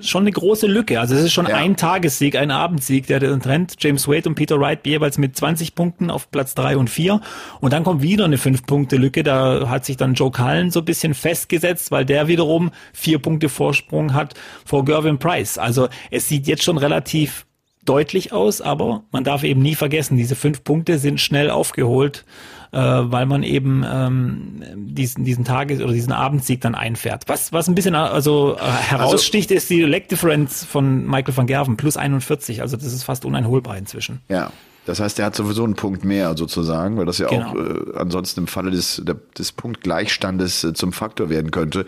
[0.01, 0.99] schon eine große Lücke.
[0.99, 1.57] Also es ist schon Ja.
[1.57, 3.75] ein Tagessieg, ein Abendsieg, der den trennt.
[3.79, 7.19] James Wade und Peter Wright jeweils mit 20 Punkten auf Platz drei und vier.
[7.59, 9.23] Und dann kommt wieder eine Fünf-Punkte-Lücke.
[9.23, 13.49] Da hat sich dann Joe Cullen so ein bisschen festgesetzt, weil der wiederum vier Punkte
[13.49, 14.33] Vorsprung hat
[14.65, 15.57] vor Gervin Price.
[15.57, 17.44] Also es sieht jetzt schon relativ
[17.85, 22.25] deutlich aus, aber man darf eben nie vergessen, diese fünf Punkte sind schnell aufgeholt,
[22.71, 27.23] äh, weil man eben ähm, diesen, diesen Tages- oder diesen Abendsieg dann einfährt.
[27.27, 31.77] Was, was ein bisschen also, äh, heraussticht, ist die Leg Difference von Michael van Gerven,
[31.77, 34.21] plus 41, also das ist fast uneinholbar inzwischen.
[34.29, 34.51] Ja,
[34.85, 37.49] das heißt, er hat sowieso einen Punkt mehr sozusagen, weil das ja Genau.
[37.49, 41.85] auch äh, ansonsten im Falle des, der, des Punktgleichstandes äh, zum Faktor werden könnte.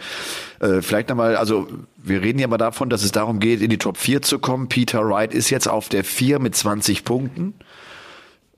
[0.60, 3.78] Äh, vielleicht nochmal, also wir reden ja mal davon, dass es darum geht, in die
[3.78, 4.68] Top 4 zu kommen.
[4.68, 7.54] Peter Wright ist jetzt auf der 4 mit 20 Punkten.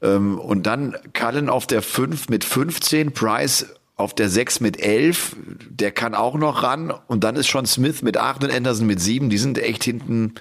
[0.01, 3.65] Ähm, und dann Cullen auf der 5 mit 15, Price
[3.99, 5.35] auf der 6 mit 11,
[5.69, 6.93] der kann auch noch ran.
[7.07, 9.29] Und dann ist schon Smith mit 8 und Anderson mit 7.
[9.29, 10.35] Die sind echt hinten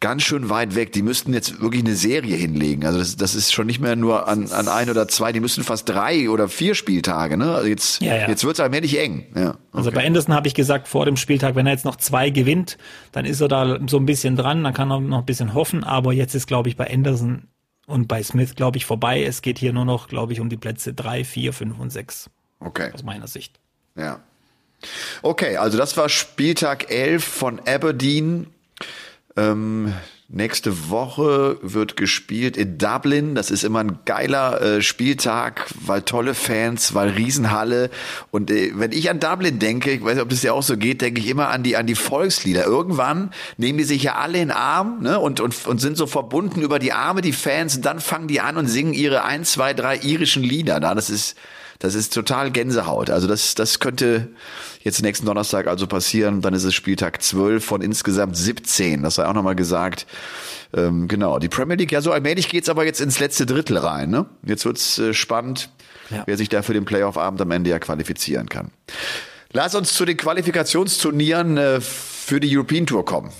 [0.00, 0.90] ganz schön weit weg.
[0.92, 2.84] Die müssten jetzt wirklich eine Serie hinlegen.
[2.84, 5.30] Also das, das ist schon nicht mehr nur an, an ein oder zwei.
[5.30, 7.36] Die müssen fast drei oder vier Spieltage.
[7.36, 7.54] Ne?
[7.54, 8.28] Also jetzt, Ja, ja.
[8.28, 9.26] jetzt wird es allmählich eng.
[9.36, 10.00] Ja, Also okay.
[10.00, 12.78] bei Anderson habe ich gesagt, vor dem Spieltag, wenn er jetzt noch zwei gewinnt,
[13.12, 15.84] dann ist er da so ein bisschen dran, dann kann er noch ein bisschen hoffen,
[15.84, 17.44] aber jetzt ist, glaube ich, bei Anderson
[17.86, 19.22] und bei Smith, glaube ich, vorbei.
[19.22, 22.28] Es geht hier nur noch, glaube ich, um die Plätze drei, vier, fünf und sechs.
[22.64, 22.90] Okay.
[22.92, 23.58] Aus meiner Sicht.
[23.96, 24.20] Ja.
[25.22, 28.48] Okay, also das war Spieltag 11 von Aberdeen.
[29.36, 29.92] Ähm,
[30.28, 33.34] nächste Woche wird gespielt in Dublin.
[33.34, 37.90] Das ist immer ein geiler äh, Spieltag, weil tolle Fans, weil Riesenhalle.
[38.30, 40.76] Und äh, wenn ich an Dublin denke, ich weiß nicht, ob das ja auch so
[40.76, 42.64] geht, denke ich immer an die an die Volkslieder.
[42.64, 46.06] Irgendwann nehmen die sich ja alle in den Arm ne, und, und, und sind so
[46.06, 47.76] verbunden über die Arme, die Fans.
[47.76, 50.80] Und dann fangen die an und singen ihre ein, zwei, drei irischen Lieder.
[50.80, 51.36] Da, das ist
[51.78, 53.10] das ist total Gänsehaut.
[53.10, 54.28] Also das, das könnte
[54.82, 56.40] jetzt nächsten Donnerstag also passieren.
[56.40, 59.02] Dann ist es Spieltag 12 von insgesamt 17.
[59.02, 60.06] Das sei auch nochmal gesagt.
[60.74, 64.10] Ähm, genau, die Premier League, ja so allmählich geht's aber jetzt ins letzte Drittel rein.
[64.10, 64.26] Ne?
[64.44, 65.70] Jetzt wird's äh, spannend,
[66.10, 66.22] ja.
[66.26, 68.70] wer sich da für den Playoff-Abend am Ende ja qualifizieren kann.
[69.52, 73.30] Lass uns zu den Qualifikationsturnieren äh, für die European Tour kommen.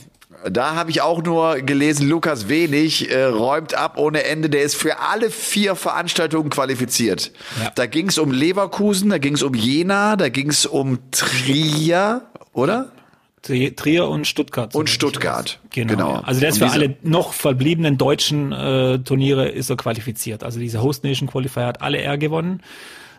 [0.51, 4.51] Da habe ich auch nur gelesen, Lukas Wenig äh, räumt ab ohne Ende.
[4.51, 7.33] Der ist für alle vier Veranstaltungen qualifiziert.
[7.63, 7.71] Ja.
[7.75, 12.23] Da ging es um Leverkusen, da ging es um Jena, da ging es um Trier,
[12.53, 12.93] oder?
[13.43, 14.75] Trier und Stuttgart.
[14.75, 15.61] Und Stuttgart.
[15.71, 15.93] Genau.
[15.93, 16.13] genau.
[16.25, 20.43] Also der ist für alle noch verbliebenen deutschen äh, Turniere ist er qualifiziert.
[20.43, 22.63] Also dieser Host Nation Qualifier hat alle R gewonnen.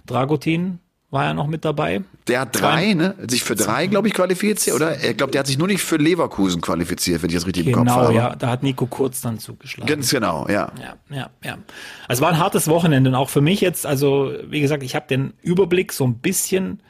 [0.07, 0.79] Dragutin
[1.15, 2.03] war ja noch mit dabei.
[2.27, 3.15] Der hat drei, ne?
[3.27, 4.99] Sich für drei, glaube ich, qualifiziert, oder?
[4.99, 7.79] Er glaube, der hat sich nur nicht für Leverkusen qualifiziert, wenn ich das richtig genau,
[7.79, 8.13] im Kopf habe.
[8.13, 9.87] Genau, ja, da hat Nico Kurz dann zugeschlagen.
[9.87, 10.71] Ganz genau, ja.
[10.79, 11.57] Ja, ja, ja.
[12.09, 15.07] Also war ein hartes Wochenende und auch für mich jetzt, also wie gesagt, ich habe
[15.07, 16.81] den Überblick so ein bisschen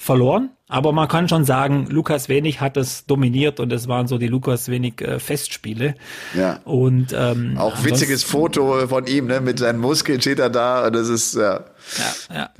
[0.00, 0.50] verloren.
[0.66, 4.28] Aber man kann schon sagen, Lukas Wenig hat es dominiert und es waren so die
[4.28, 5.96] Lukas Wenig äh, Festspiele.
[6.34, 6.60] Ja.
[6.64, 10.94] Und ähm, auch witziges Foto von ihm, ne, mit seinen Muskeln steht er da und
[10.94, 11.64] das ist ja.
[11.98, 12.50] Ja, ja.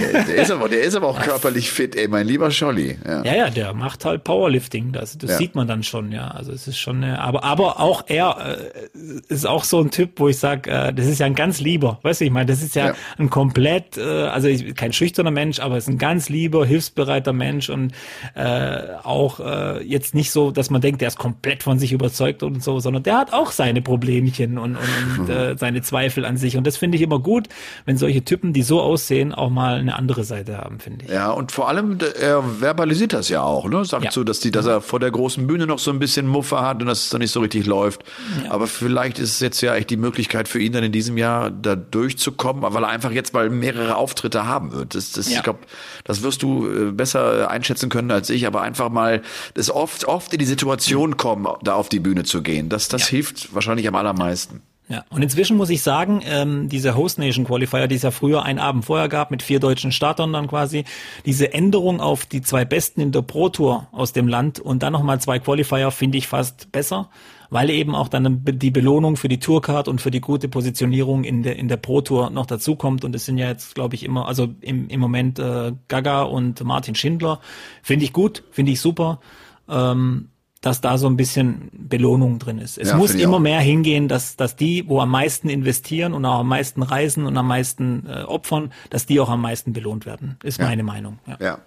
[0.00, 2.98] Der, ist aber, der ist aber auch körperlich fit, ey, mein lieber Scholli.
[3.06, 4.92] Ja, ja, ja der macht halt Powerlifting.
[4.92, 5.36] Das, das ja.
[5.38, 6.28] sieht man dann schon, ja.
[6.28, 10.12] Also es ist schon, äh, aber, aber auch er äh, ist auch so ein Typ,
[10.16, 12.62] wo ich sage, äh, das ist ja ein ganz lieber, weißt du, ich meine, das
[12.62, 12.94] ist ja, ja.
[13.18, 17.70] ein komplett, äh, also ich, kein schüchterner Mensch, aber ist ein ganz lieber, hilfsbereiter Mensch
[17.70, 17.92] und
[18.34, 22.42] äh, auch äh, jetzt nicht so, dass man denkt, der ist komplett von sich überzeugt
[22.42, 26.36] und so, sondern der hat auch seine Problemchen und, und, und äh, seine Zweifel an
[26.36, 26.56] sich.
[26.56, 27.48] Und das finde ich immer gut,
[27.84, 31.10] wenn solche Typen, die so aussehen, auch mal eine andere Seite haben, finde ich.
[31.10, 33.84] Ja, und vor allem, er verbalisiert das ja auch, ne?
[33.84, 34.10] Sagt ja.
[34.10, 36.80] so, dass die, dass er vor der großen Bühne noch so ein bisschen Muffe hat
[36.80, 38.04] und dass es dann nicht so richtig läuft.
[38.44, 38.50] Ja.
[38.50, 41.50] Aber vielleicht ist es jetzt ja echt die Möglichkeit für ihn dann in diesem Jahr
[41.50, 44.94] da durchzukommen, weil er einfach jetzt mal mehrere Auftritte haben wird.
[44.94, 45.38] Das, das, ja.
[45.38, 45.60] Ich glaube,
[46.04, 49.22] das wirst du äh, besser einschätzen können als ich, aber einfach mal
[49.54, 52.68] das oft, oft in die Situation kommen, da auf die Bühne zu gehen.
[52.68, 54.62] Das, das hilft wahrscheinlich am allermeisten.
[54.86, 58.42] Ja, und inzwischen muss ich sagen, ähm, diese Host Nation Qualifier, die es ja früher
[58.42, 60.84] einen Abend vorher gab, mit vier deutschen Startern dann quasi,
[61.24, 64.92] diese Änderung auf die zwei Besten in der Pro Tour aus dem Land und dann
[64.92, 67.08] nochmal zwei Qualifier finde ich fast besser,
[67.48, 71.42] weil eben auch dann die Belohnung für die Tourcard und für die gute Positionierung in
[71.42, 73.06] der, in der Pro Tour noch dazukommt.
[73.06, 76.62] Und es sind ja jetzt, glaube ich, immer, also im, im Moment äh, Gaga und
[76.62, 77.40] Martin Schindler.
[77.82, 79.20] Finde ich gut, finde ich super.
[79.66, 80.28] Ähm,
[80.64, 82.78] dass da so ein bisschen Belohnung drin ist.
[82.78, 83.40] Es ja, muss immer auch.
[83.40, 87.36] mehr hingehen, dass, dass die, wo am meisten investieren und auch am meisten reisen und
[87.36, 90.64] am meisten äh, opfern, dass die auch am meisten belohnt werden, ist ja.
[90.64, 91.18] meine Meinung.
[91.26, 91.36] Ja.
[91.38, 91.58] ja.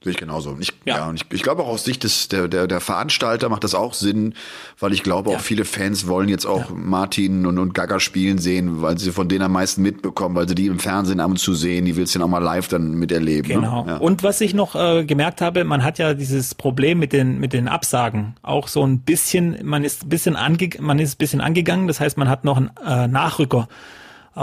[0.00, 0.56] Sehe ich genauso.
[0.60, 0.98] Ich, ja.
[0.98, 3.74] ja und ich, ich glaube auch aus Sicht des, der, der, der Veranstalter macht das
[3.74, 4.34] auch Sinn,
[4.78, 5.36] weil ich glaube ja.
[5.36, 6.76] auch viele Fans wollen jetzt auch ja.
[6.76, 10.54] Martin und, und Gaga spielen sehen, weil sie von denen am meisten mitbekommen, weil sie
[10.54, 12.92] die im Fernsehen ab und zu sehen, die willst du dann auch mal live dann
[12.92, 13.48] miterleben.
[13.48, 13.54] Ne?
[13.56, 13.84] Genau.
[13.84, 13.98] Ne?
[13.98, 17.52] Und was ich noch äh, gemerkt habe, man hat ja dieses Problem mit den, mit
[17.52, 21.88] den Absagen auch so ein bisschen, man ist ein bisschen ange, man ist bisschen angegangen,
[21.88, 23.66] das heißt, man hat noch einen äh, Nachrücker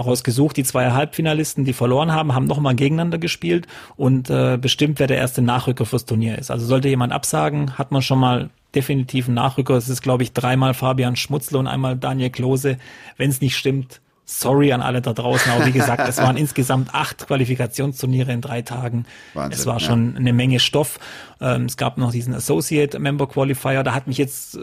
[0.02, 0.58] rausgesucht.
[0.58, 5.18] Die zwei Halbfinalisten, die verloren haben, haben nochmal gegeneinander gespielt und äh, bestimmt, wer der
[5.18, 6.52] erste Nachrücker fürs Turnier ist.
[6.52, 9.76] Also sollte jemand absagen, hat man schon mal definitiv einen Nachrücker.
[9.76, 12.78] Es ist, glaube ich, dreimal Fabian Schmutzler und einmal Daniel Klose.
[13.18, 15.52] Wenn es nicht stimmt, sorry an alle da draußen.
[15.52, 19.06] Aber wie gesagt, es waren insgesamt acht Qualifikationsturniere in drei Tagen.
[19.34, 20.20] Wahnsinn, es war schon ja.
[20.20, 21.00] eine Menge Stoff.
[21.42, 23.84] Ähm, es gab noch diesen Associate Member Qualifier.
[23.84, 24.60] Da hat mich jetzt, äh,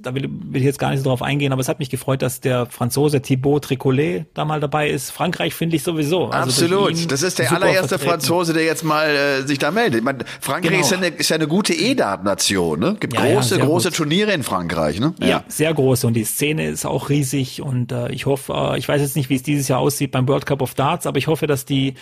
[0.00, 2.20] da will, will ich jetzt gar nicht so drauf eingehen, aber es hat mich gefreut,
[2.20, 5.10] dass der Franzose Thibaut Tricolet da mal dabei ist.
[5.10, 6.28] Frankreich finde ich sowieso.
[6.28, 7.10] Also Absolut.
[7.10, 8.10] Das ist der allererste vertreten.
[8.10, 10.00] Franzose, der jetzt mal äh, sich da meldet.
[10.00, 10.82] Ich meine, Frankreich genau.
[10.82, 12.80] ist, ja eine, ist ja eine gute E-Dart-Nation.
[12.80, 12.96] Ne?
[12.98, 13.96] Gibt ja, große, große gut.
[13.96, 14.98] Turniere in Frankreich.
[14.98, 15.14] Ne?
[15.20, 15.26] Ja.
[15.26, 15.44] ja.
[15.48, 19.00] sehr große und die Szene ist auch riesig und äh, ich hoffe, äh, ich weiß
[19.06, 21.46] jetzt nicht, wie es dieses Jahr aussieht beim World Cup of Darts, aber ich hoffe,
[21.46, 21.94] dass die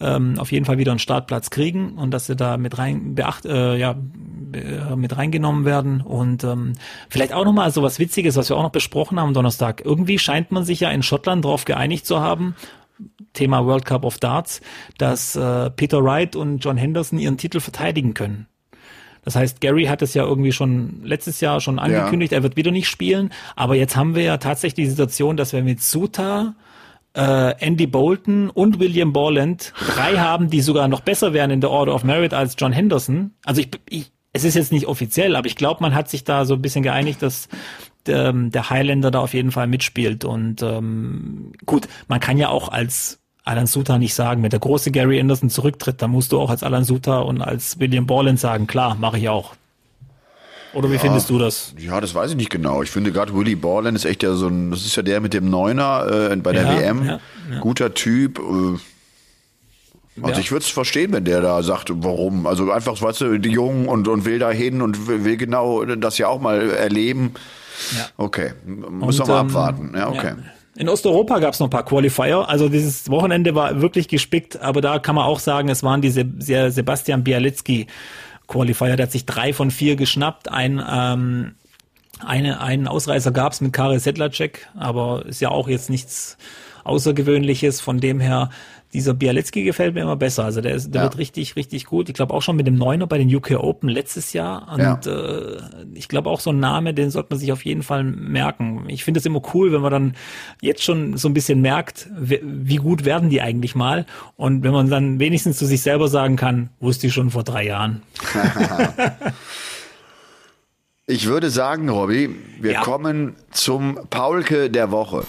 [0.00, 3.44] ähm, auf jeden Fall wieder einen Startplatz kriegen und dass sie da mit rein beacht,
[3.44, 3.94] äh, ja,
[4.96, 6.72] mit reingenommen werden und ähm,
[7.08, 9.82] vielleicht auch nochmal so was Witziges, was wir auch noch besprochen haben am Donnerstag.
[9.84, 12.54] Irgendwie scheint man sich ja in Schottland darauf geeinigt zu haben,
[13.32, 14.60] Thema World Cup of Darts,
[14.98, 18.46] dass äh, Peter Wright und John Henderson ihren Titel verteidigen können.
[19.26, 22.38] Das heißt, Gary hat es ja irgendwie schon letztes Jahr schon angekündigt, ja.
[22.38, 23.30] er wird wieder nicht spielen.
[23.56, 26.54] Aber jetzt haben wir ja tatsächlich die Situation, dass wir mit Suta
[27.14, 31.70] äh, Andy Bolton und William Borland drei haben, die sogar noch besser wären in der
[31.70, 33.32] Order of Merit als John Henderson.
[33.44, 36.44] Also ich, ich es ist jetzt nicht offiziell, aber ich glaube, man hat sich da
[36.44, 37.48] so ein bisschen geeinigt, dass
[38.06, 40.24] der, ähm, der Highlander da auf jeden Fall mitspielt.
[40.24, 44.90] Und ähm, gut, man kann ja auch als Alan Suter nicht sagen, wenn der große
[44.90, 48.66] Gary Anderson zurücktritt, dann musst du auch als Alan Suter und als William Borland sagen,
[48.66, 49.54] klar, mache ich auch.
[50.74, 51.72] Oder wie ja, findest du das?
[51.78, 52.82] Ja, das weiß ich nicht genau.
[52.82, 55.32] Ich finde gerade Willy Borland ist echt ja so ein, das ist ja der mit
[55.32, 57.04] dem Neuner äh, bei der ja, WM.
[57.06, 57.20] Ja,
[57.60, 58.40] Guter Typ.
[58.40, 62.46] Äh, also ich würde es verstehen, wenn der da sagt, warum.
[62.46, 65.84] Also einfach, weißt du, die Jungen und, und will da hin und will, will genau
[65.84, 67.34] das ja auch mal erleben.
[67.96, 68.08] Ja.
[68.16, 69.92] Okay, muss wir mal ähm, abwarten.
[69.94, 70.34] Ja, okay.
[70.36, 70.36] Ja.
[70.76, 72.48] In Osteuropa gab es noch ein paar Qualifier.
[72.48, 76.26] Also dieses Wochenende war wirklich gespickt, aber da kann man auch sagen, es waren diese
[76.70, 77.86] Sebastian Bialecki
[78.46, 78.96] Qualifier.
[78.96, 80.50] Der hat sich drei von vier geschnappt.
[80.50, 81.54] Ein ähm,
[82.24, 86.38] eine, einen Ausreißer gab es mit Karel Sedlacek, aber ist ja auch jetzt nichts
[86.84, 87.80] Außergewöhnliches.
[87.80, 88.50] Von dem her
[88.96, 90.44] dieser Bialecki gefällt mir immer besser.
[90.44, 91.04] Also der, ist, der ja.
[91.04, 92.08] wird richtig, richtig gut.
[92.08, 94.72] Ich glaube auch schon mit dem Neuner bei den UK Open letztes Jahr.
[94.72, 95.00] Und ja.
[95.04, 95.58] äh,
[95.92, 98.84] ich glaube auch so ein Name, den sollte man sich auf jeden Fall merken.
[98.88, 100.14] Ich finde es immer cool, wenn man dann
[100.62, 104.06] jetzt schon so ein bisschen merkt, wie, wie gut werden die eigentlich mal.
[104.36, 107.66] Und wenn man dann wenigstens zu sich selber sagen kann, wusste ich schon vor drei
[107.66, 108.02] Jahren.
[111.06, 112.80] ich würde sagen, Robby, wir ja.
[112.80, 115.24] kommen zum Paulke der Woche.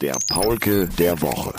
[0.00, 1.52] Der Paulke der Woche.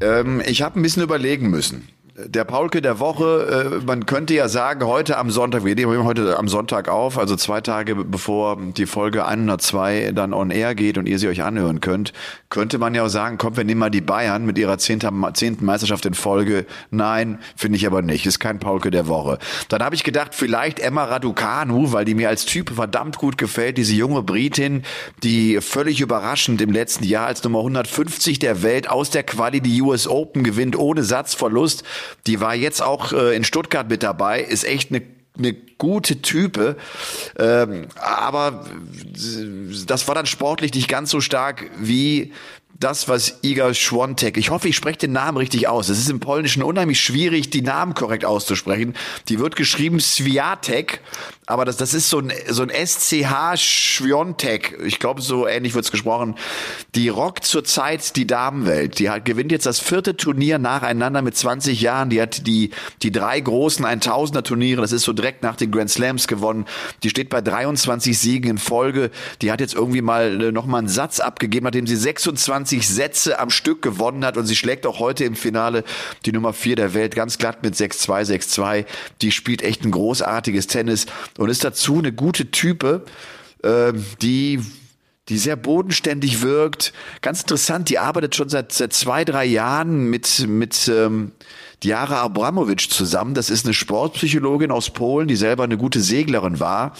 [0.00, 1.88] Ähm, ich habe ein bisschen überlegen müssen
[2.26, 6.38] der Paulke der Woche, äh, man könnte ja sagen, heute am Sonntag, wir nehmen heute
[6.38, 11.06] am Sonntag auf, also zwei Tage bevor die Folge 102 dann on air geht und
[11.06, 12.12] ihr sie euch anhören könnt,
[12.48, 16.06] könnte man ja auch sagen, komm, wir nehmen mal die Bayern mit ihrer zehnten, Meisterschaft
[16.06, 16.66] in Folge.
[16.90, 19.38] Nein, finde ich aber nicht, ist kein Paulke der Woche.
[19.68, 23.78] Dann habe ich gedacht, vielleicht Emma Raducanu, weil die mir als Typ verdammt gut gefällt,
[23.78, 24.82] diese junge Britin,
[25.22, 29.80] die völlig überraschend im letzten Jahr als Nummer 150 der Welt aus der Quali die
[29.82, 31.84] US Open gewinnt, ohne Satzverlust.
[32.26, 35.02] Die war jetzt auch äh, in Stuttgart mit dabei, ist echt eine
[35.38, 36.76] eine gute Type,
[37.38, 38.66] ähm, aber
[39.86, 42.32] das war dann sportlich nicht ganz so stark wie
[42.80, 45.90] das, was Iga Schwontek, ich hoffe, ich spreche den Namen richtig aus.
[45.90, 48.94] Es ist im Polnischen unheimlich schwierig, die Namen korrekt auszusprechen.
[49.28, 51.00] Die wird geschrieben Swiatek
[51.50, 54.78] aber das, das ist so ein, so ein SCH Schwiontek.
[54.84, 56.36] Ich glaube, so ähnlich wird's gesprochen.
[56.94, 58.98] Die rockt zurzeit die Damenwelt.
[59.00, 62.08] Die hat, gewinnt jetzt das vierte Turnier nacheinander mit 20 Jahren.
[62.08, 62.70] Die hat die,
[63.02, 66.66] die drei großen 1000er Turniere, das ist so direkt nach den Grand Slams gewonnen.
[67.02, 69.10] Die steht bei 23 Siegen in Folge.
[69.42, 73.50] Die hat jetzt irgendwie mal äh, nochmal einen Satz abgegeben, nachdem sie 26 Sätze am
[73.50, 74.36] Stück gewonnen hat.
[74.36, 75.82] Und sie schlägt auch heute im Finale
[76.26, 78.84] die Nummer vier der Welt ganz glatt mit 6-2, 6-2.
[79.20, 81.06] Die spielt echt ein großartiges Tennis
[81.40, 83.02] und ist dazu eine gute Type,
[83.62, 84.60] äh, die
[85.28, 86.92] die sehr bodenständig wirkt.
[87.22, 91.30] Ganz interessant, die arbeitet schon seit, seit zwei, drei Jahren mit, mit ähm,
[91.84, 93.34] Diara Abramowitsch zusammen.
[93.34, 96.94] Das ist eine Sportpsychologin aus Polen, die selber eine gute Seglerin war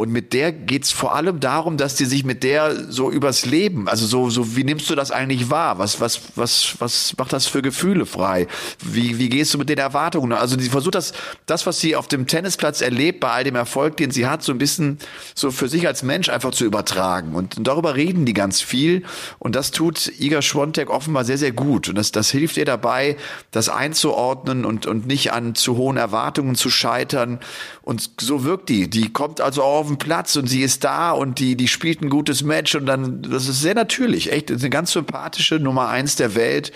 [0.00, 3.86] und mit der geht's vor allem darum, dass die sich mit der so übers Leben,
[3.86, 5.78] also so, so, wie nimmst du das eigentlich wahr?
[5.78, 8.46] Was, was, was, was macht das für Gefühle frei?
[8.82, 10.32] Wie, wie gehst du mit den Erwartungen?
[10.32, 11.12] Also die versucht das,
[11.44, 14.52] das, was sie auf dem Tennisplatz erlebt, bei all dem Erfolg, den sie hat, so
[14.52, 14.98] ein bisschen
[15.34, 17.34] so für sich als Mensch einfach zu übertragen.
[17.34, 19.02] Und, darüber reden die ganz viel.
[19.38, 21.90] Und das tut Iga Schwontek offenbar sehr, sehr gut.
[21.90, 23.18] Und das, das hilft ihr dabei,
[23.50, 27.38] das einzuordnen und, und nicht an zu hohen Erwartungen zu scheitern.
[27.82, 28.88] Und so wirkt die.
[28.88, 32.08] Die kommt also auch dem Platz und sie ist da und die, die spielt ein
[32.08, 36.34] gutes Match und dann, das ist sehr natürlich, echt eine ganz sympathische Nummer eins der
[36.34, 36.72] Welt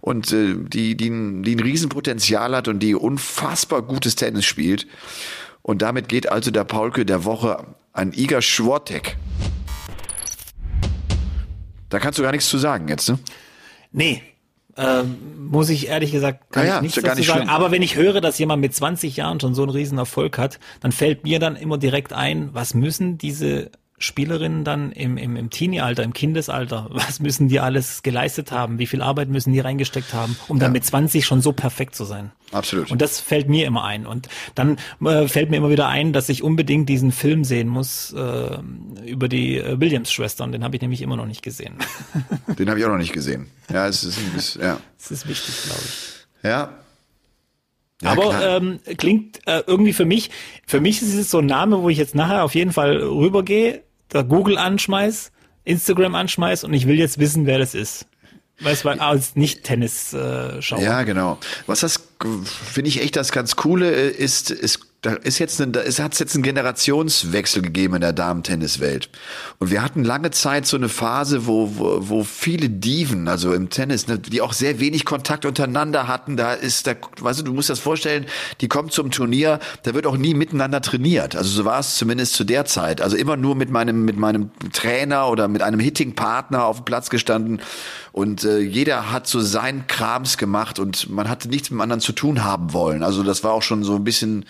[0.00, 1.10] und äh, die, die,
[1.42, 4.86] die ein Riesenpotenzial hat und die unfassbar gutes Tennis spielt.
[5.62, 9.16] Und damit geht also der Paulke der Woche an Iga Schwartek.
[11.88, 13.18] Da kannst du gar nichts zu sagen jetzt, ne?
[13.92, 14.22] Nee,
[14.76, 17.48] ähm, muss ich ehrlich gesagt kann ja, ich nichts ja dazu sagen.
[17.48, 20.58] Aber wenn ich höre, dass jemand mit 20 Jahren schon so einen riesen Erfolg hat,
[20.80, 23.70] dann fällt mir dann immer direkt ein, was müssen diese
[24.02, 28.78] Spielerinnen dann im, im, im Teenie-Alter, im Kindesalter, was müssen die alles geleistet haben?
[28.78, 30.62] Wie viel Arbeit müssen die reingesteckt haben, um ja.
[30.62, 32.32] dann mit 20 schon so perfekt zu sein?
[32.50, 32.90] Absolut.
[32.90, 34.06] Und das fällt mir immer ein.
[34.06, 38.12] Und dann äh, fällt mir immer wieder ein, dass ich unbedingt diesen Film sehen muss
[38.12, 38.58] äh,
[39.06, 40.52] über die äh, Williams-Schwestern.
[40.52, 41.76] Den habe ich nämlich immer noch nicht gesehen.
[42.58, 43.46] Den habe ich auch noch nicht gesehen.
[43.72, 44.78] Ja, es ist, bisschen, ja.
[44.98, 46.48] Es ist wichtig, glaube ich.
[46.48, 46.70] Ja,
[48.02, 50.30] ja, Aber ähm, klingt äh, irgendwie für mich,
[50.66, 53.82] für mich ist es so ein Name, wo ich jetzt nachher auf jeden Fall rübergehe,
[54.12, 55.32] da Google anschmeiß,
[55.64, 58.06] Instagram anschmeiß und ich will jetzt wissen, wer das ist.
[58.60, 61.38] Weißt du, als nicht Tennis äh, schauer Ja, genau.
[61.66, 62.00] Was das
[62.72, 66.20] finde ich echt das ganz coole ist, es da ist jetzt ein, da ist, hat's
[66.20, 69.10] jetzt einen Generationswechsel gegeben in der Damen-Tennis-Welt.
[69.58, 73.68] Und wir hatten lange Zeit so eine Phase, wo, wo, wo viele Diven, also im
[73.68, 76.36] Tennis, ne, die auch sehr wenig Kontakt untereinander hatten.
[76.36, 78.26] Da ist, da, weißt du, du musst das vorstellen,
[78.60, 81.34] die kommen zum Turnier, da wird auch nie miteinander trainiert.
[81.34, 83.00] Also so war es zumindest zu der Zeit.
[83.00, 87.10] Also immer nur mit meinem, mit meinem Trainer oder mit einem Hitting-Partner auf dem Platz
[87.10, 87.60] gestanden.
[88.12, 92.00] Und äh, jeder hat so sein Krams gemacht und man hatte nichts mit dem anderen
[92.00, 93.02] zu tun haben wollen.
[93.02, 94.44] Also das war auch schon so ein bisschen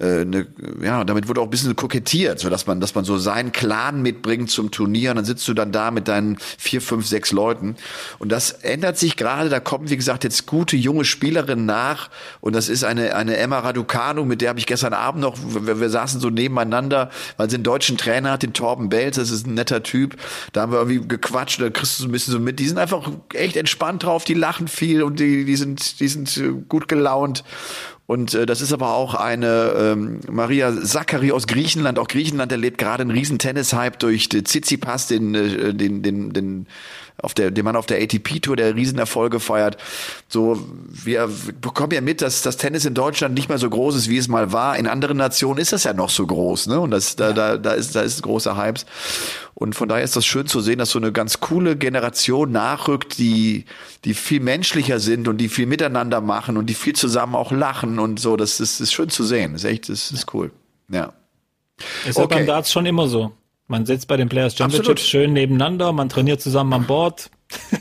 [0.00, 0.46] äh, ne,
[0.82, 4.00] ja, damit wurde auch ein bisschen kokettiert, so dass man, dass man so seinen Clan
[4.00, 5.10] mitbringt zum Turnier.
[5.10, 7.76] Und dann sitzt du dann da mit deinen vier, fünf, sechs Leuten.
[8.18, 12.08] Und das ändert sich gerade, da kommen, wie gesagt, jetzt gute junge Spielerinnen nach.
[12.40, 15.80] Und das ist eine, eine Emma Raducanu, mit der habe ich gestern Abend noch, wir,
[15.80, 19.46] wir saßen so nebeneinander, weil sie einen deutschen Trainer hat, den Torben Belz, das ist
[19.46, 20.16] ein netter Typ,
[20.52, 22.78] da haben wir irgendwie gequatscht, da kriegst du so ein bisschen so mit, die sind
[22.78, 22.99] einfach
[23.34, 27.44] echt entspannt drauf, die lachen viel und die, die sind, die sind gut gelaunt
[28.10, 31.96] und äh, das ist aber auch eine ähm, Maria Zachary aus Griechenland.
[31.96, 36.66] Auch Griechenland erlebt gerade einen riesen Tennis-Hype durch Tsitsipas, den, äh, den, den, den
[37.22, 39.76] auf der, den man auf der ATP-Tour der Riesenerfolge feiert.
[40.28, 40.58] So,
[40.88, 41.30] wir
[41.60, 44.26] bekommen ja mit, dass das Tennis in Deutschland nicht mehr so groß ist, wie es
[44.26, 44.76] mal war.
[44.76, 46.80] In anderen Nationen ist das ja noch so groß, ne?
[46.80, 47.32] Und das, da, ja.
[47.32, 48.86] da, da ist, da ist großer Hypes.
[49.54, 53.18] Und von daher ist das schön zu sehen, dass so eine ganz coole Generation nachrückt,
[53.18, 53.66] die,
[54.06, 57.98] die viel menschlicher sind und die viel miteinander machen und die viel zusammen auch lachen
[58.00, 58.36] und so.
[58.36, 59.52] Das ist, ist schön zu sehen.
[59.52, 60.50] Das ist echt, das ist cool.
[60.90, 61.12] Ja.
[62.06, 62.20] Ist okay.
[62.20, 63.32] ja beim Darts schon immer so.
[63.66, 67.30] Man sitzt bei den Players Championships schön nebeneinander, man trainiert zusammen an Bord.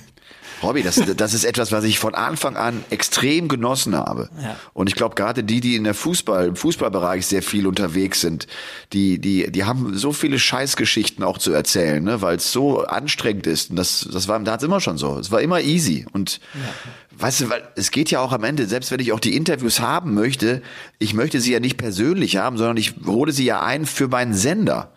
[0.62, 4.30] Robby, das, das ist etwas, was ich von Anfang an extrem genossen habe.
[4.41, 4.57] Ja.
[4.74, 8.47] Und ich glaube, gerade die, die in der Fußball, im Fußballbereich sehr viel unterwegs sind,
[8.93, 13.47] die, die, die haben so viele Scheißgeschichten auch zu erzählen, ne, weil es so anstrengend
[13.47, 13.70] ist.
[13.70, 15.18] Und das, das war im Darts immer schon so.
[15.18, 16.05] Es war immer easy.
[16.12, 17.22] Und ja.
[17.22, 19.80] weißt du, weil es geht ja auch am Ende, selbst wenn ich auch die Interviews
[19.80, 20.62] haben möchte,
[20.97, 24.34] ich möchte sie ja nicht persönlich haben, sondern ich hole sie ja ein für meinen
[24.34, 24.91] Sender.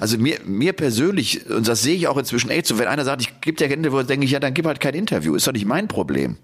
[0.00, 3.22] Also mir, mir persönlich, und das sehe ich auch inzwischen echt so, wenn einer sagt,
[3.22, 5.34] ich gebe dir kein Interview, denke ich, ja, dann gib halt kein Interview.
[5.34, 6.36] Ist doch nicht mein Problem.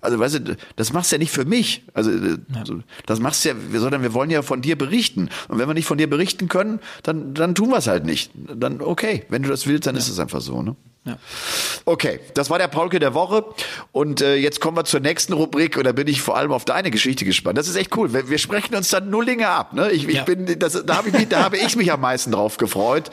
[0.00, 1.84] Also, weißt du, das machst du ja nicht für mich.
[1.94, 2.36] Also, ja.
[3.06, 5.28] das machst du ja, sondern wir wollen ja von dir berichten.
[5.48, 8.32] Und wenn wir nicht von dir berichten können, dann, dann tun wir es halt nicht.
[8.34, 9.24] Dann, okay.
[9.28, 10.00] Wenn du das willst, dann ja.
[10.00, 10.74] ist es einfach so, ne?
[11.04, 11.18] Ja.
[11.84, 13.44] Okay, das war der Paulke der Woche.
[13.90, 16.64] Und äh, jetzt kommen wir zur nächsten Rubrik und da bin ich vor allem auf
[16.64, 17.58] deine Geschichte gespannt.
[17.58, 18.12] Das ist echt cool.
[18.12, 19.72] Wir, wir sprechen uns dann Nullinge ab.
[19.72, 19.90] Ne?
[19.90, 20.22] Ich, ich ja.
[20.22, 23.10] bin, das, da habe ich, mich, da habe ich mich am meisten drauf gefreut.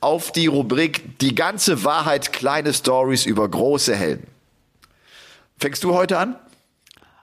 [0.00, 4.26] Auf die Rubrik Die ganze Wahrheit, kleine Stories über große Helden.
[5.58, 6.36] Fängst du heute an?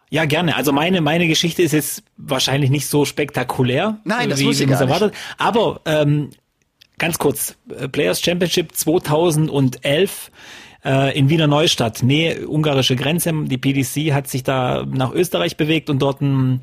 [0.09, 0.55] Ja, gerne.
[0.55, 3.99] Also meine, meine Geschichte ist jetzt wahrscheinlich nicht so spektakulär.
[4.03, 5.11] Nein, das wie, muss ich gar erwartet.
[5.11, 5.21] Nicht.
[5.37, 6.31] Aber ähm,
[6.99, 10.31] Ganz kurz, äh, Players Championship 2011
[10.83, 13.31] äh, in Wiener Neustadt, Nähe ungarische Grenze.
[13.33, 16.61] Die PDC hat sich da nach Österreich bewegt und dort ein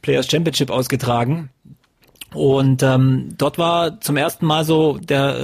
[0.00, 1.50] Players Championship ausgetragen.
[2.32, 5.36] Und ähm, dort war zum ersten Mal so, der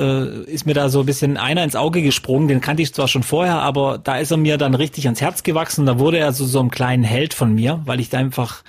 [0.46, 3.08] äh, ist mir da so ein bisschen einer ins Auge gesprungen, den kannte ich zwar
[3.08, 5.84] schon vorher, aber da ist er mir dann richtig ans Herz gewachsen.
[5.84, 8.62] Da wurde er so, so einem kleinen Held von mir, weil ich da einfach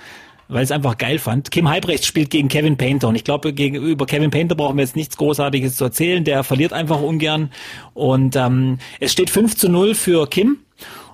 [0.48, 1.50] weil es einfach geil fand.
[1.50, 4.96] Kim Halbrecht spielt gegen Kevin Painter und ich glaube, gegenüber Kevin Painter brauchen wir jetzt
[4.96, 6.24] nichts Großartiges zu erzählen.
[6.24, 7.50] Der verliert einfach ungern
[7.94, 10.58] und ähm, es steht 5 zu 0 für Kim.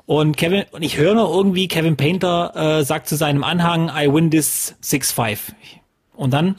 [0.07, 4.12] Und Kevin, und ich höre noch irgendwie, Kevin Painter äh, sagt zu seinem Anhang, I
[4.12, 5.39] win this 6-5.
[6.14, 6.57] Und dann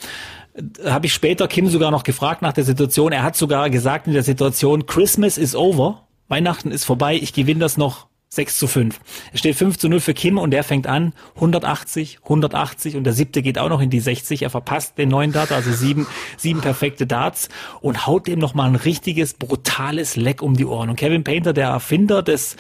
[0.56, 3.12] äh, habe ich später Kim sogar noch gefragt nach der Situation.
[3.12, 7.60] Er hat sogar gesagt in der Situation, Christmas is over, Weihnachten ist vorbei, ich gewinne
[7.60, 9.00] das noch 6 zu 5.
[9.34, 13.14] Es steht 5 zu 0 für Kim und der fängt an 180, 180 und der
[13.14, 14.44] siebte geht auch noch in die 60.
[14.44, 16.06] Er verpasst den neuen Dart, also sieben,
[16.38, 17.50] sieben perfekte Darts
[17.82, 20.90] und haut dem nochmal ein richtiges, brutales Leck um die Ohren.
[20.90, 22.58] Und Kevin Painter, der Erfinder des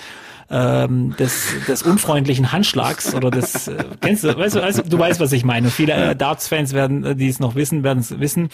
[0.50, 5.20] ähm, des, des unfreundlichen Handschlags oder des, äh, kennst du, weißt du, weißt, du weißt,
[5.20, 5.70] was ich meine.
[5.70, 8.50] Viele äh, Darts-Fans werden, äh, die es noch wissen, werden es wissen.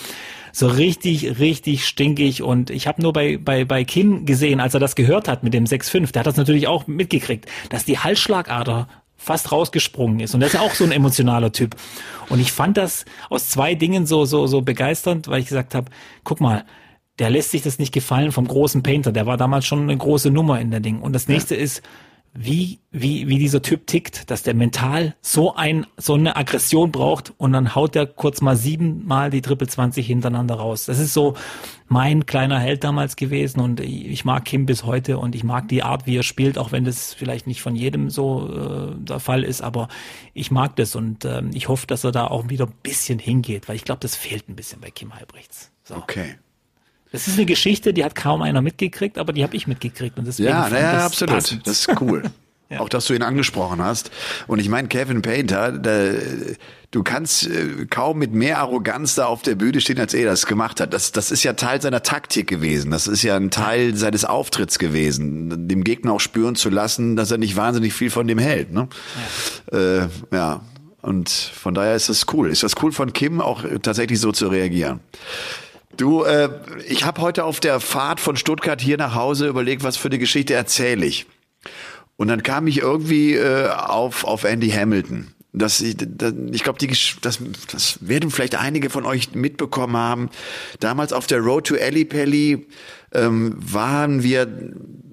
[0.53, 2.43] So richtig, richtig stinkig.
[2.43, 5.53] Und ich habe nur bei, bei, bei Kim gesehen, als er das gehört hat mit
[5.53, 8.87] dem 6-5, der hat das natürlich auch mitgekriegt, dass die Halsschlagader
[9.17, 10.33] fast rausgesprungen ist.
[10.33, 11.75] Und der ist auch so ein emotionaler Typ.
[12.29, 15.91] Und ich fand das aus zwei Dingen so, so, so begeisternd, weil ich gesagt habe,
[16.23, 16.65] guck mal,
[17.21, 19.11] der lässt sich das nicht gefallen vom großen Painter.
[19.11, 21.01] Der war damals schon eine große Nummer in der Ding.
[21.01, 21.61] Und das nächste ja.
[21.61, 21.83] ist,
[22.33, 27.31] wie, wie, wie dieser Typ tickt, dass der mental so ein, so eine Aggression braucht
[27.37, 30.85] und dann haut er kurz mal siebenmal die Triple 20 hintereinander raus.
[30.85, 31.35] Das ist so
[31.89, 35.83] mein kleiner Held damals gewesen und ich mag Kim bis heute und ich mag die
[35.83, 39.43] Art, wie er spielt, auch wenn das vielleicht nicht von jedem so äh, der Fall
[39.43, 39.89] ist, aber
[40.33, 43.69] ich mag das und äh, ich hoffe, dass er da auch wieder ein bisschen hingeht,
[43.69, 45.71] weil ich glaube, das fehlt ein bisschen bei Kim Halbrechts.
[45.83, 45.95] So.
[45.97, 46.35] Okay.
[47.11, 50.25] Das ist eine Geschichte, die hat kaum einer mitgekriegt, aber die habe ich mitgekriegt und
[50.25, 51.35] deswegen ja, naja, absolut.
[51.35, 51.67] Passend.
[51.67, 52.23] Das ist cool.
[52.71, 52.79] Ja.
[52.79, 54.11] Auch, dass du ihn angesprochen hast.
[54.47, 56.11] Und ich meine, Kevin Painter, da,
[56.91, 60.45] du kannst äh, kaum mit mehr Arroganz da auf der Bühne stehen, als er das
[60.45, 60.93] gemacht hat.
[60.93, 62.89] Das, das ist ja Teil seiner Taktik gewesen.
[62.91, 67.29] Das ist ja ein Teil seines Auftritts gewesen, dem Gegner auch spüren zu lassen, dass
[67.29, 68.71] er nicht wahnsinnig viel von dem hält.
[68.71, 68.87] Ne?
[69.73, 69.77] Ja.
[69.77, 70.61] Äh, ja.
[71.01, 72.49] Und von daher ist das cool.
[72.49, 75.01] Ist das cool von Kim, auch tatsächlich so zu reagieren.
[75.97, 76.49] Du, äh,
[76.87, 80.19] ich habe heute auf der Fahrt von Stuttgart hier nach Hause überlegt, was für eine
[80.19, 81.27] Geschichte erzähle ich.
[82.17, 85.33] Und dann kam ich irgendwie äh, auf, auf Andy Hamilton.
[85.53, 85.97] Das, ich,
[86.51, 86.87] ich glaube,
[87.21, 87.39] das,
[87.71, 90.29] das werden vielleicht einige von euch mitbekommen haben.
[90.79, 92.67] Damals auf der Road to Ellipelli
[93.13, 94.47] ähm, waren wir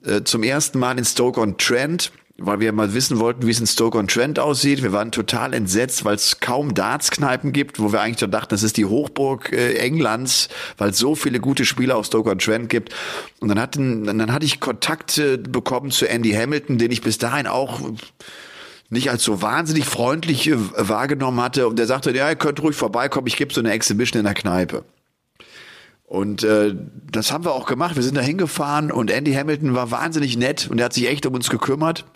[0.05, 4.39] äh, zum ersten Mal in Stoke-on-Trent weil wir mal wissen wollten, wie es in Stoke-on-Trent
[4.39, 4.83] aussieht.
[4.83, 8.63] Wir waren total entsetzt, weil es kaum Darts-Kneipen gibt, wo wir eigentlich schon dachten, das
[8.63, 12.95] ist die Hochburg äh, Englands, weil es so viele gute Spieler auf Stoke-on-Trent gibt.
[13.41, 17.49] Und dann, hatten, dann hatte ich Kontakt bekommen zu Andy Hamilton, den ich bis dahin
[17.49, 17.81] auch
[18.91, 21.67] nicht als so wahnsinnig freundlich äh, wahrgenommen hatte.
[21.67, 24.35] Und der sagte, ja, ihr könnt ruhig vorbeikommen, ich gebe so eine Exhibition in der
[24.35, 24.85] Kneipe.
[26.09, 26.75] Und äh,
[27.13, 27.95] das haben wir auch gemacht.
[27.95, 31.27] Wir sind da hingefahren und Andy Hamilton war wahnsinnig nett und er hat sich echt
[31.27, 32.07] um uns gekümmert.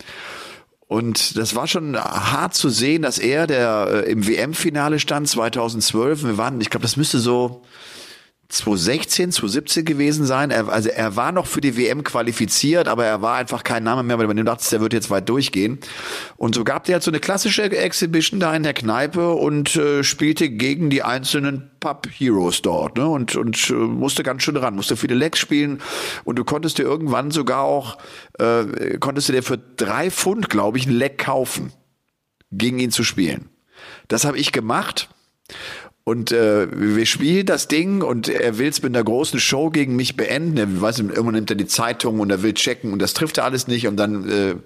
[0.86, 6.24] Und das war schon hart zu sehen, dass er, der äh, im WM-Finale stand 2012,
[6.24, 7.62] wir waren, ich glaube, das müsste so
[8.52, 10.50] 2016, 2017 gewesen sein.
[10.50, 14.02] Er, also er war noch für die WM qualifiziert, aber er war einfach kein Name
[14.02, 15.78] mehr, weil man dachte, der wird jetzt weit durchgehen.
[16.36, 20.04] Und so gab der halt so eine klassische Exhibition da in der Kneipe und äh,
[20.04, 23.08] spielte gegen die einzelnen Pub Heroes dort, ne?
[23.08, 25.80] Und und äh, musste ganz schön ran, musste viele Lecks spielen
[26.24, 27.96] und du konntest dir irgendwann sogar auch
[28.38, 31.72] äh, konntest du dir für drei Pfund, glaube ich, ein Leck kaufen,
[32.50, 33.48] gegen ihn zu spielen.
[34.08, 35.08] Das habe ich gemacht
[36.04, 39.94] und äh, wir spielen das Ding und er will es mit einer großen Show gegen
[39.94, 40.56] mich beenden.
[40.56, 43.44] Er weiß, irgendwann nimmt er die Zeitung und er will checken und das trifft er
[43.44, 44.56] alles nicht und dann äh,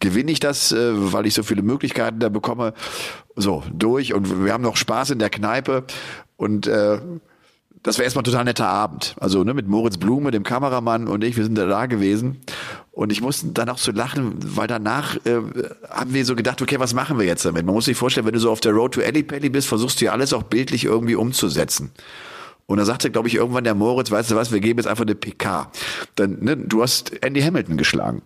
[0.00, 2.74] gewinne ich das, äh, weil ich so viele Möglichkeiten da bekomme.
[3.36, 5.84] So, durch und wir haben noch Spaß in der Kneipe
[6.36, 6.98] und äh,
[7.82, 9.16] das war erstmal ein total netter Abend.
[9.18, 12.40] Also ne, mit Moritz Blume, dem Kameramann und ich, wir sind da, da gewesen.
[12.92, 15.40] Und ich musste dann auch so lachen, weil danach äh,
[15.90, 17.66] haben wir so gedacht, okay, was machen wir jetzt damit?
[17.66, 20.04] Man muss sich vorstellen, wenn du so auf der Road to Ellipelli bist, versuchst du
[20.04, 21.90] ja alles auch bildlich irgendwie umzusetzen.
[22.66, 25.04] Und da sagte, glaube ich, irgendwann der Moritz, weißt du was, wir geben jetzt einfach
[25.04, 25.70] eine PK.
[26.14, 28.22] Dann, ne, du hast Andy Hamilton geschlagen.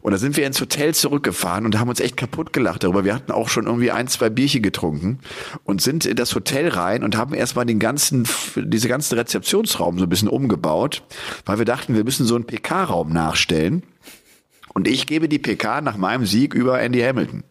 [0.00, 3.04] Und da sind wir ins Hotel zurückgefahren und haben uns echt kaputt gelacht darüber.
[3.04, 5.18] Wir hatten auch schon irgendwie ein, zwei Bierchen getrunken
[5.64, 10.04] und sind in das Hotel rein und haben erstmal den ganzen, diese ganzen Rezeptionsraum so
[10.06, 11.02] ein bisschen umgebaut,
[11.44, 13.82] weil wir dachten, wir müssen so einen PK-Raum nachstellen.
[14.72, 17.42] Und ich gebe die PK nach meinem Sieg über Andy Hamilton.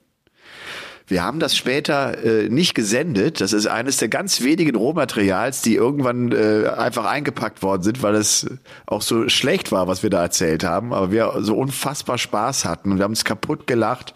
[1.10, 3.42] Wir haben das später äh, nicht gesendet.
[3.42, 8.14] Das ist eines der ganz wenigen Rohmaterials, die irgendwann äh, einfach eingepackt worden sind, weil
[8.14, 8.48] es
[8.86, 10.94] auch so schlecht war, was wir da erzählt haben.
[10.94, 14.14] Aber wir so unfassbar Spaß hatten und wir haben uns kaputt gelacht.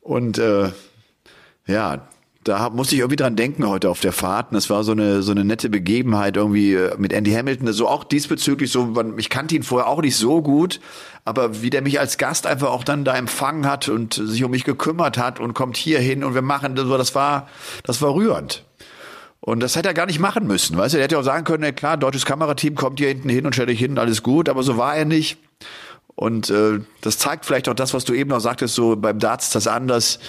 [0.00, 0.70] Und äh,
[1.66, 2.08] ja,
[2.46, 4.50] da musste ich irgendwie dran denken heute auf der Fahrt.
[4.50, 7.72] Und das war so eine, so eine nette Begebenheit irgendwie äh, mit Andy Hamilton.
[7.72, 10.80] So auch diesbezüglich so, ich kannte ihn vorher auch nicht so gut,
[11.24, 14.52] aber wie der mich als Gast einfach auch dann da empfangen hat und sich um
[14.52, 17.48] mich gekümmert hat und kommt hier hin und wir machen so, das war,
[17.82, 18.62] das war rührend.
[19.40, 20.98] Und das hätte er gar nicht machen müssen, weißt du?
[20.98, 23.68] Er hätte auch sagen können, ja klar, deutsches Kamerateam kommt hier hinten hin und stellt
[23.68, 25.38] dich hin, alles gut, aber so war er nicht.
[26.14, 29.50] Und äh, das zeigt vielleicht auch das, was du eben noch sagtest, so beim Darts
[29.50, 30.20] das anders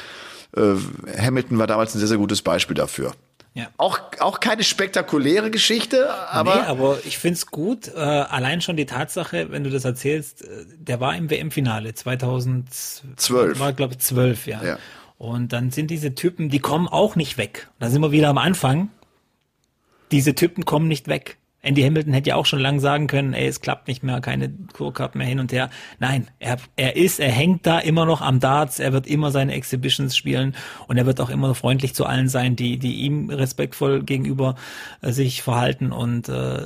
[0.55, 0.75] äh,
[1.19, 3.13] Hamilton war damals ein sehr, sehr gutes Beispiel dafür.
[3.57, 3.69] Ja.
[3.77, 6.55] Auch, auch keine spektakuläre Geschichte, aber.
[6.55, 7.87] Nee, aber ich find's gut.
[7.87, 13.59] Äh, allein schon die Tatsache, wenn du das erzählst, äh, der war im WM-Finale 2012.
[13.59, 14.63] War, glaube ich, 12, ja.
[14.63, 14.77] ja.
[15.17, 17.67] Und dann sind diese Typen, die kommen auch nicht weg.
[17.79, 18.89] Da sind wir wieder am Anfang.
[20.11, 21.37] Diese Typen kommen nicht weg.
[21.67, 24.53] Andy Hamilton hätte ja auch schon lang sagen können, ey, es klappt nicht mehr, keine
[24.73, 25.69] Kurcup mehr hin und her.
[25.99, 29.53] Nein, er, er ist, er hängt da immer noch am Darts, er wird immer seine
[29.53, 30.55] Exhibitions spielen
[30.87, 34.55] und er wird auch immer freundlich zu allen sein, die, die ihm respektvoll gegenüber
[35.01, 36.65] äh, sich verhalten und äh,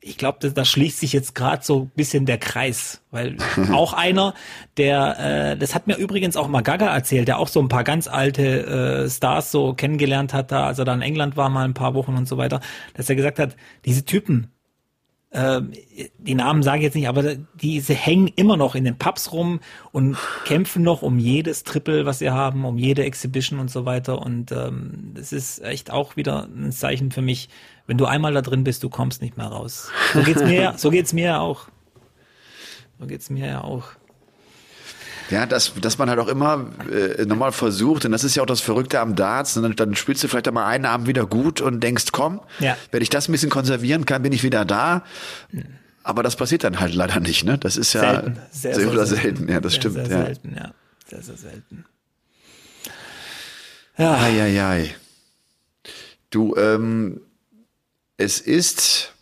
[0.00, 3.36] ich glaube, das, das schließt sich jetzt gerade so ein bisschen der Kreis, weil
[3.72, 4.34] auch einer,
[4.76, 5.18] der,
[5.52, 8.06] äh, das hat mir übrigens auch mal Gaga erzählt, der auch so ein paar ganz
[8.06, 11.74] alte äh, Stars so kennengelernt hat, da, als er da in England war, mal ein
[11.74, 12.60] paar Wochen und so weiter,
[12.94, 14.52] dass er gesagt hat, diese Typen,
[15.30, 15.60] äh,
[16.18, 19.60] die Namen sage ich jetzt nicht, aber diese hängen immer noch in den Pubs rum
[19.92, 24.22] und kämpfen noch um jedes Triple, was sie haben, um jede Exhibition und so weiter.
[24.22, 27.48] Und ähm, das ist echt auch wieder ein Zeichen für mich,
[27.88, 29.88] wenn du einmal da drin bist, du kommst nicht mehr raus.
[30.12, 31.68] So geht's mir, so geht's mir ja auch.
[33.00, 33.84] So geht's mir ja auch.
[35.30, 38.46] Ja, dass, dass man halt auch immer äh, nochmal versucht, und das ist ja auch
[38.46, 41.80] das Verrückte am Darts, dann, dann spielst du vielleicht einmal einen Abend wieder gut und
[41.80, 42.76] denkst, komm, ja.
[42.90, 45.02] wenn ich das ein bisschen konservieren kann, bin ich wieder da.
[46.02, 47.56] Aber das passiert dann halt leider nicht, ne?
[47.56, 48.38] Das ist ja selten.
[48.50, 49.22] Sehr, sehr, sehr selten.
[49.22, 49.48] selten.
[49.48, 49.94] Ja, das sehr, stimmt.
[49.94, 50.24] Sehr ja.
[50.24, 50.74] selten, ja.
[51.06, 51.84] sehr, sehr selten.
[53.96, 54.14] Ja.
[54.18, 54.94] Eieiei.
[56.30, 57.20] Du, ähm,
[58.18, 59.14] es ist,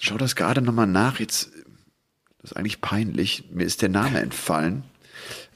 [0.00, 1.52] schau das gerade nochmal nach, jetzt,
[2.40, 4.82] das ist eigentlich peinlich, mir ist der Name entfallen.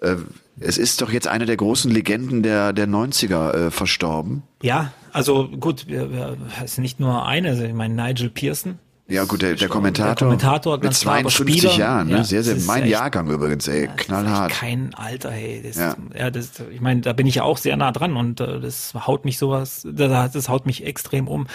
[0.01, 0.17] Äh,
[0.61, 4.43] es ist doch jetzt eine der großen Legenden der, der 90er äh, verstorben.
[4.63, 8.79] Ja, also gut, es ist nicht nur eine, also ich meine Nigel Pearson.
[9.09, 12.17] Ja, gut, der, der Kommentator, der Kommentator mit 52 Spieler, Jahren, ne?
[12.17, 14.51] Ja, sehr, sehr, mein Jahrgang übrigens, ey, ja, knallhart.
[14.51, 15.63] Kein Alter, hey.
[15.65, 15.95] Das, Ja.
[16.19, 16.31] ja.
[16.31, 19.25] das, ich meine, da bin ich ja auch sehr nah dran und äh, das haut
[19.25, 21.47] mich sowas, das, das haut mich extrem um.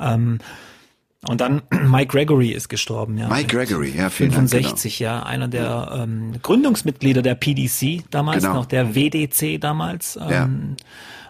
[0.00, 0.38] Ähm,
[1.28, 3.28] und dann Mike Gregory ist gestorben, ja.
[3.28, 8.54] Mike Gregory, ja, vielen Dank, 65, ja, einer der ähm, Gründungsmitglieder der PDC, damals Genau.
[8.56, 10.16] noch der WDC damals.
[10.20, 10.48] Ähm, Ja.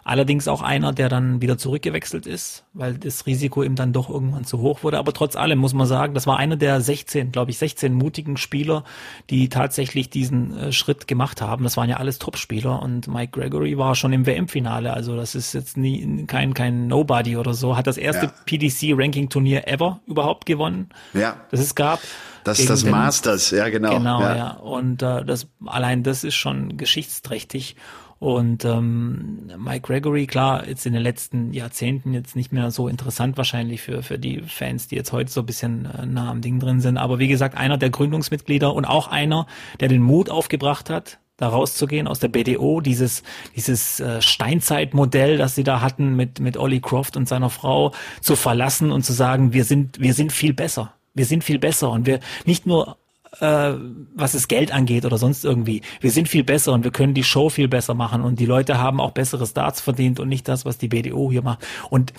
[0.08, 4.46] Allerdings auch einer, der dann wieder zurückgewechselt ist, weil das Risiko ihm dann doch irgendwann
[4.46, 4.96] zu hoch wurde.
[4.96, 8.38] Aber trotz allem muss man sagen, das war einer der 16, glaube ich, 16 mutigen
[8.38, 8.84] Spieler,
[9.28, 11.62] die tatsächlich diesen äh, Schritt gemacht haben.
[11.64, 14.94] Das waren ja alles Topspieler und Mike Gregory war schon im WM-Finale.
[14.94, 17.76] Also das ist jetzt nie kein kein Nobody oder so.
[17.76, 18.32] Hat das erste Ja.
[18.46, 22.00] PDC-Ranking-Turnier ever überhaupt gewonnen, Ja, das es gab.
[22.44, 23.98] das ist das Masters, ja, genau.
[23.98, 24.36] Genau, ja.
[24.36, 24.50] ja.
[24.52, 27.76] Und äh, das allein das ist schon geschichtsträchtig.
[28.18, 33.36] Und ähm, Mike Gregory, klar, jetzt in den letzten Jahrzehnten jetzt nicht mehr so interessant
[33.36, 36.58] wahrscheinlich für, für die Fans, die jetzt heute so ein bisschen äh, nah am Ding
[36.58, 36.96] drin sind.
[36.96, 39.46] Aber wie gesagt, einer der Gründungsmitglieder und auch einer,
[39.78, 43.22] der den Mut aufgebracht hat, da rauszugehen aus der BDO, dieses,
[43.54, 48.34] dieses äh, Steinzeitmodell, das sie da hatten mit, mit Ollie Croft und seiner Frau, zu
[48.34, 50.92] verlassen und zu sagen, wir sind, wir sind viel besser.
[51.14, 52.96] Wir sind viel besser und wir nicht nur
[53.40, 53.74] äh,
[54.14, 55.82] was das Geld angeht oder sonst irgendwie.
[56.00, 58.78] Wir sind viel besser und wir können die Show viel besser machen und die Leute
[58.78, 61.66] haben auch bessere Starts verdient und nicht das, was die BDO hier macht.
[61.90, 62.12] Und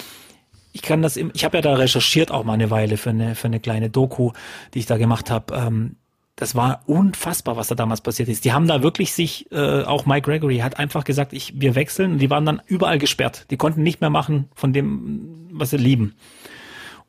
[0.71, 3.35] ich kann das, im, ich habe ja da recherchiert auch mal eine Weile für eine,
[3.35, 4.31] für eine kleine Doku,
[4.73, 5.55] die ich da gemacht habe.
[5.55, 5.95] Ähm,
[6.35, 8.45] das war unfassbar, was da damals passiert ist.
[8.45, 12.13] Die haben da wirklich sich, äh, auch Mike Gregory hat einfach gesagt, ich, wir wechseln
[12.13, 13.45] und die waren dann überall gesperrt.
[13.51, 16.15] Die konnten nicht mehr machen von dem, was sie lieben.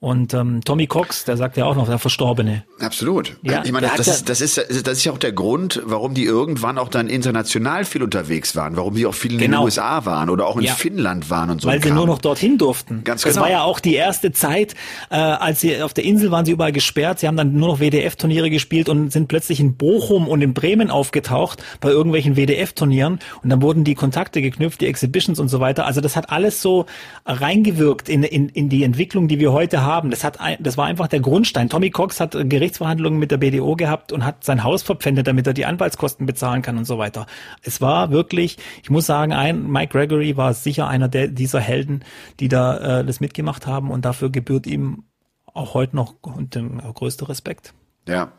[0.00, 2.64] Und ähm, Tommy Cox, der sagt ja auch noch, der Verstorbene.
[2.80, 3.36] Absolut.
[3.42, 6.14] Ja, ich meine, das, hat ist, das, ist, das ist ja auch der Grund, warum
[6.14, 9.64] die irgendwann auch dann international viel unterwegs waren, warum die auch viel in den Genau.
[9.64, 10.72] USA waren oder auch in Ja.
[10.72, 11.68] Finnland waren und so.
[11.68, 11.98] weil sie Kram.
[11.98, 13.04] nur noch dorthin durften.
[13.04, 13.44] Ganz das genau.
[13.44, 14.74] war ja auch die erste Zeit,
[15.10, 17.18] äh, als sie auf der Insel waren, sie überall gesperrt.
[17.18, 20.90] Sie haben dann nur noch WDF-Turniere gespielt und sind plötzlich in Bochum und in Bremen
[20.90, 25.84] aufgetaucht bei irgendwelchen WDF-Turnieren und dann wurden die Kontakte geknüpft, die Exhibitions und so weiter.
[25.84, 26.86] Also das hat alles so
[27.26, 29.89] reingewirkt in, in, in die Entwicklung, die wir heute haben.
[30.10, 31.68] Das hat, das war einfach der Grundstein.
[31.68, 35.46] Tommy Cox hat äh, Gerichtsverhandlungen mit der BDO gehabt und hat sein Haus verpfändet, damit
[35.46, 37.26] er die Anwaltskosten bezahlen kann und so weiter.
[37.62, 42.04] Es war wirklich, ich muss sagen, ein Mike Gregory war sicher einer der dieser Helden,
[42.38, 45.04] die da äh, das mitgemacht haben und dafür gebührt ihm
[45.46, 47.74] auch heute noch und der größte Respekt.
[48.06, 48.32] Ja.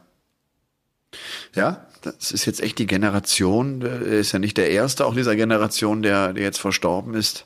[1.53, 5.35] Ja, das ist jetzt echt die Generation, er ist ja nicht der Erste auch dieser
[5.35, 7.45] Generation, der, der jetzt verstorben ist.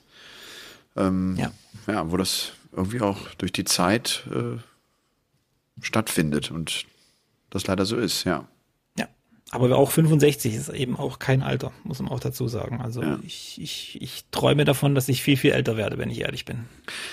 [0.96, 1.52] Ähm, Ja.
[1.88, 4.60] ja, wo das irgendwie auch durch die Zeit äh,
[5.82, 6.86] stattfindet und
[7.50, 8.48] das leider so ist, ja.
[8.98, 9.08] Ja.
[9.52, 12.82] Aber auch 65 ist eben auch kein Alter, muss man auch dazu sagen.
[12.82, 13.20] Also Ja.
[13.24, 16.66] ich, ich, ich träume davon, dass ich viel, viel älter werde, wenn ich ehrlich bin.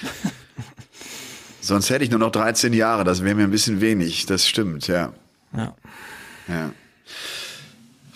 [1.60, 4.88] Sonst hätte ich nur noch 13 Jahre, das wäre mir ein bisschen wenig, das stimmt,
[4.88, 5.12] ja.
[5.56, 5.76] Ja.
[6.48, 6.72] ja.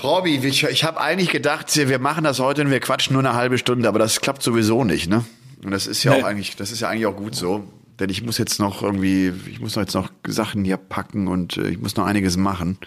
[0.03, 3.35] Robby, ich, ich habe eigentlich gedacht, wir machen das heute und wir quatschen nur eine
[3.35, 5.25] halbe Stunde, aber das klappt sowieso nicht, ne?
[5.65, 6.23] Und das ist ja Nee.
[6.23, 7.65] auch eigentlich, das ist ja eigentlich auch gut so,
[7.99, 11.57] denn ich muss jetzt noch irgendwie, ich muss noch jetzt noch Sachen hier packen und
[11.57, 12.79] äh, ich muss noch einiges machen.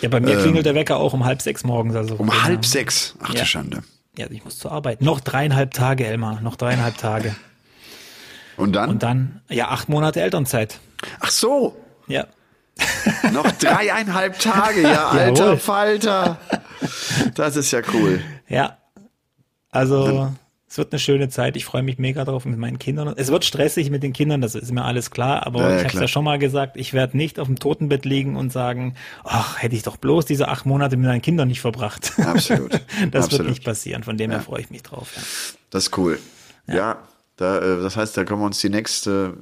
[0.00, 1.94] Ja, bei mir klingelt der Wecker auch um halb sechs morgens.
[1.96, 2.20] Also Ähm.
[2.20, 2.42] Um ja.
[2.44, 3.14] halb sechs.
[3.20, 3.40] Ach Ja.
[3.40, 3.82] du Schande.
[4.16, 5.00] Ja, ich muss zur Arbeit.
[5.02, 6.40] Noch dreieinhalb Tage, Elmar.
[6.40, 7.34] Noch dreieinhalb Tage.
[8.56, 8.90] Und dann?
[8.90, 10.80] Und dann, ja, acht Monate Elternzeit.
[11.20, 11.76] Ach so,
[12.08, 12.26] Ja.
[13.32, 15.56] noch dreieinhalb Tage, ja, alter.
[15.58, 16.38] Falter.
[17.34, 18.20] Das ist ja cool.
[18.48, 18.78] Ja.
[19.70, 20.32] Also,
[20.70, 21.56] es wird eine schöne Zeit.
[21.56, 23.14] Ich freue mich mega drauf mit meinen Kindern.
[23.16, 25.46] Es wird stressig mit den Kindern, das ist mir alles klar.
[25.46, 26.02] Aber Ja, ja, ich habe klar.
[26.02, 28.94] ja schon mal gesagt, ich werde nicht auf dem Totenbett liegen und sagen,
[29.24, 32.12] ach, hätte ich doch bloß diese acht Monate mit meinen Kindern nicht verbracht.
[32.18, 32.72] Absolut.
[33.10, 33.30] Das Absolut.
[33.46, 34.02] wird nicht passieren.
[34.02, 35.12] Von dem her freue ich mich drauf.
[35.16, 35.22] Ja.
[35.70, 36.18] Das ist cool.
[36.66, 36.98] Ja,
[37.36, 39.34] da, äh, das heißt, da können wir uns die nächste,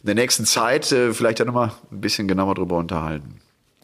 [0.00, 3.40] in der nächsten Zeit äh, vielleicht ja nochmal ein bisschen genauer drüber unterhalten.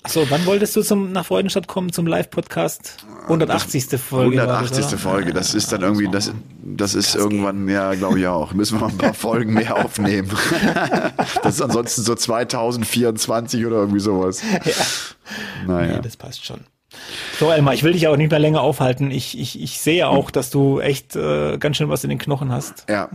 [0.07, 2.99] So, wann wolltest du zum nach Freudenstadt kommen zum Live-Podcast?
[3.25, 4.01] 180.
[4.01, 4.37] Folge.
[4.39, 4.87] war das, 180.
[4.87, 4.99] oder?
[4.99, 6.33] Folge, das ist dann irgendwie, das,
[6.63, 8.55] das ist irgendwann, ja, glaube ich auch.
[8.55, 10.31] Müssen wir mal ein paar Folgen mehr aufnehmen.
[11.43, 14.43] Das ist ansonsten so 2024 oder irgendwie sowas.
[15.67, 15.97] Naja.
[15.97, 16.61] Nee, das passt schon.
[17.39, 19.11] So, Elmar, ich will dich auch nicht mehr länger aufhalten.
[19.11, 22.51] Ich, ich, ich sehe auch, dass du echt äh, ganz schön was in den Knochen
[22.51, 22.87] hast.
[22.89, 23.09] Ja,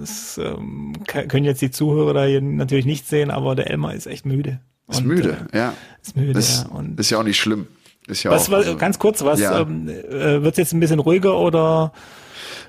[0.00, 4.06] Das ähm, können jetzt die Zuhörer da hier natürlich nicht sehen, aber der Elmar ist
[4.06, 4.60] echt müde.
[4.88, 5.74] Ist Und, müde, Äh, ja.
[6.02, 6.68] ist müde, Das ja.
[6.76, 7.66] Und ist ja auch nicht schlimm.
[8.06, 9.60] Ist ja was, auch, was, also, ganz kurz, was Ja.
[9.60, 11.92] ähm, äh, wird jetzt ein bisschen ruhiger oder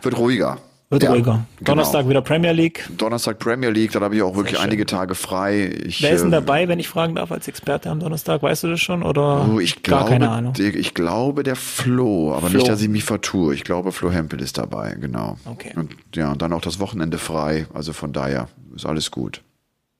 [0.02, 0.58] wird ruhiger.
[0.90, 1.46] wird Ja, ruhiger?
[1.60, 1.66] genau.
[1.72, 2.90] Donnerstag wieder Premier League.
[2.98, 5.68] Donnerstag Premier League, dann habe ich auch wirklich einige Tage frei.
[5.86, 8.42] Ich, Wer ist denn äh, dabei, wenn ich fragen darf, als Experte am Donnerstag?
[8.42, 10.54] Weißt du das schon oder Oh, ich gar glaube, keine Ahnung?
[10.54, 12.58] der- ich glaube der Flo, aber Flo.
[12.58, 13.54] nicht, dass ich mich vertue.
[13.54, 15.38] Ich glaube, Flo Hempel ist dabei, genau.
[15.46, 15.72] Okay.
[15.76, 17.68] Und ja, und dann auch das Wochenende frei.
[17.74, 19.42] Also von daher ist alles gut.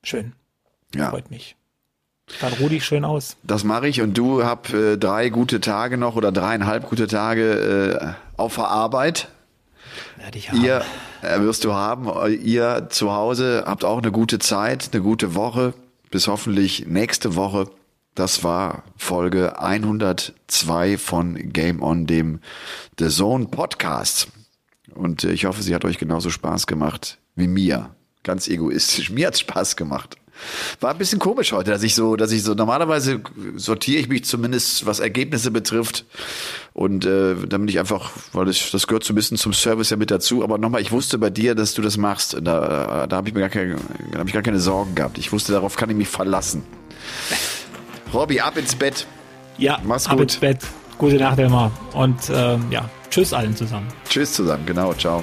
[0.02, 0.32] Schön,
[0.94, 1.56] Ja, freut mich.
[2.40, 3.36] Dann ruh dich schön aus.
[3.42, 4.00] das mache ich.
[4.00, 8.68] Und du hab äh, drei gute Tage noch oder dreieinhalb gute Tage äh, auf der
[8.68, 9.28] Arbeit.
[10.16, 10.62] Werde ich haben.
[10.62, 10.82] Ihr
[11.22, 12.08] äh, wirst du haben.
[12.42, 15.74] Ihr zu Hause habt auch eine gute Zeit, eine gute Woche.
[16.10, 17.68] Bis hoffentlich nächste Woche.
[18.14, 22.40] Das war Folge 102 von Game On, dem
[22.98, 24.28] The Zone Podcast.
[24.94, 27.90] Und äh, ich hoffe, sie hat euch genauso Spaß gemacht wie mir.
[28.22, 29.10] Ganz egoistisch.
[29.10, 30.16] Mir hat's Spaß gemacht.
[30.80, 33.20] War ein bisschen komisch heute, dass ich so, dass ich so, normalerweise
[33.56, 36.04] sortiere ich mich zumindest, was Ergebnisse betrifft.
[36.72, 39.90] Und äh, dann bin ich einfach, weil das, das gehört so ein bisschen zum Service
[39.90, 40.42] ja mit dazu.
[40.44, 42.36] Aber nochmal, ich wusste bei dir, dass du das machst.
[42.40, 43.76] Da, da habe ich mir gar keine,
[44.12, 45.18] da habe ich gar keine Sorgen gehabt.
[45.18, 46.62] Ich wusste, darauf kann ich mich verlassen.
[48.12, 49.06] Robby, ab ins Bett.
[49.58, 50.22] Ja, Mach's ab gut.
[50.22, 50.58] ins Bett.
[50.98, 51.70] Gute Nacht, Elmar.
[51.94, 53.88] Und ähm, ja, tschüss allen zusammen.
[54.08, 54.64] Tschüss zusammen.
[54.66, 55.22] Genau, ciao.